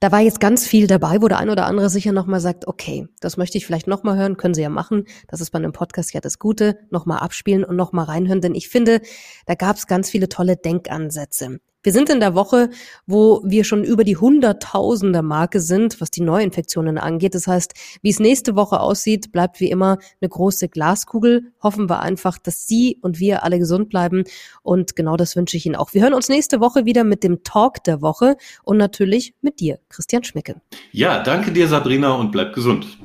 Da 0.00 0.12
war 0.12 0.20
jetzt 0.20 0.40
ganz 0.40 0.66
viel 0.66 0.86
dabei, 0.86 1.22
wo 1.22 1.28
der 1.28 1.38
ein 1.38 1.50
oder 1.50 1.66
andere 1.66 1.88
sicher 1.88 2.12
nochmal 2.12 2.40
sagt, 2.40 2.66
okay, 2.66 3.08
das 3.20 3.36
möchte 3.36 3.58
ich 3.58 3.66
vielleicht 3.66 3.86
nochmal 3.86 4.16
hören, 4.18 4.36
können 4.36 4.54
Sie 4.54 4.62
ja 4.62 4.68
machen. 4.68 5.04
Das 5.28 5.40
ist 5.40 5.50
bei 5.50 5.58
einem 5.58 5.72
Podcast 5.72 6.12
ja 6.12 6.20
das 6.20 6.38
Gute, 6.38 6.78
nochmal 6.90 7.18
abspielen 7.20 7.64
und 7.64 7.76
nochmal 7.76 8.06
reinhören, 8.06 8.40
denn 8.40 8.54
ich 8.54 8.68
finde, 8.68 9.00
da 9.46 9.54
gab 9.54 9.76
es 9.76 9.86
ganz 9.86 10.10
viele 10.10 10.28
tolle 10.28 10.56
Denkansätze. 10.56 11.60
Wir 11.86 11.92
sind 11.92 12.10
in 12.10 12.18
der 12.18 12.34
Woche, 12.34 12.70
wo 13.06 13.42
wir 13.44 13.62
schon 13.62 13.84
über 13.84 14.02
die 14.02 14.16
Hunderttausender 14.16 15.22
Marke 15.22 15.60
sind, 15.60 16.00
was 16.00 16.10
die 16.10 16.20
Neuinfektionen 16.20 16.98
angeht. 16.98 17.36
Das 17.36 17.46
heißt, 17.46 17.74
wie 18.02 18.10
es 18.10 18.18
nächste 18.18 18.56
Woche 18.56 18.80
aussieht, 18.80 19.30
bleibt 19.30 19.60
wie 19.60 19.70
immer 19.70 19.98
eine 20.20 20.28
große 20.28 20.68
Glaskugel. 20.68 21.52
Hoffen 21.62 21.88
wir 21.88 22.00
einfach, 22.00 22.38
dass 22.38 22.66
Sie 22.66 22.98
und 23.02 23.20
wir 23.20 23.44
alle 23.44 23.60
gesund 23.60 23.88
bleiben. 23.88 24.24
Und 24.64 24.96
genau 24.96 25.16
das 25.16 25.36
wünsche 25.36 25.56
ich 25.56 25.64
Ihnen 25.64 25.76
auch. 25.76 25.94
Wir 25.94 26.02
hören 26.02 26.14
uns 26.14 26.28
nächste 26.28 26.58
Woche 26.58 26.86
wieder 26.86 27.04
mit 27.04 27.22
dem 27.22 27.44
Talk 27.44 27.84
der 27.84 28.02
Woche 28.02 28.36
und 28.64 28.78
natürlich 28.78 29.34
mit 29.40 29.60
dir, 29.60 29.78
Christian 29.88 30.24
Schmicke. 30.24 30.60
Ja, 30.90 31.22
danke 31.22 31.52
dir, 31.52 31.68
Sabrina, 31.68 32.14
und 32.14 32.32
bleib 32.32 32.52
gesund. 32.52 32.98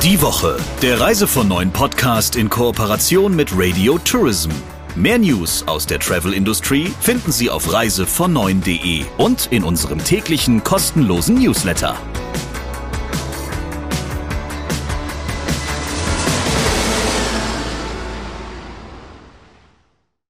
Die 0.00 0.22
Woche, 0.22 0.58
der 0.80 1.00
Reise 1.00 1.26
von 1.26 1.48
neuen 1.48 1.72
Podcast 1.72 2.36
in 2.36 2.48
Kooperation 2.48 3.34
mit 3.34 3.50
Radio 3.52 3.98
Tourism. 3.98 4.50
Mehr 4.96 5.18
News 5.18 5.66
aus 5.66 5.86
der 5.86 5.98
Travel 5.98 6.32
Industry 6.32 6.88
finden 7.00 7.32
Sie 7.32 7.50
auf 7.50 7.66
reisevon9.de 7.68 9.04
und 9.18 9.48
in 9.50 9.64
unserem 9.64 9.98
täglichen 9.98 10.62
kostenlosen 10.62 11.34
Newsletter. 11.34 11.98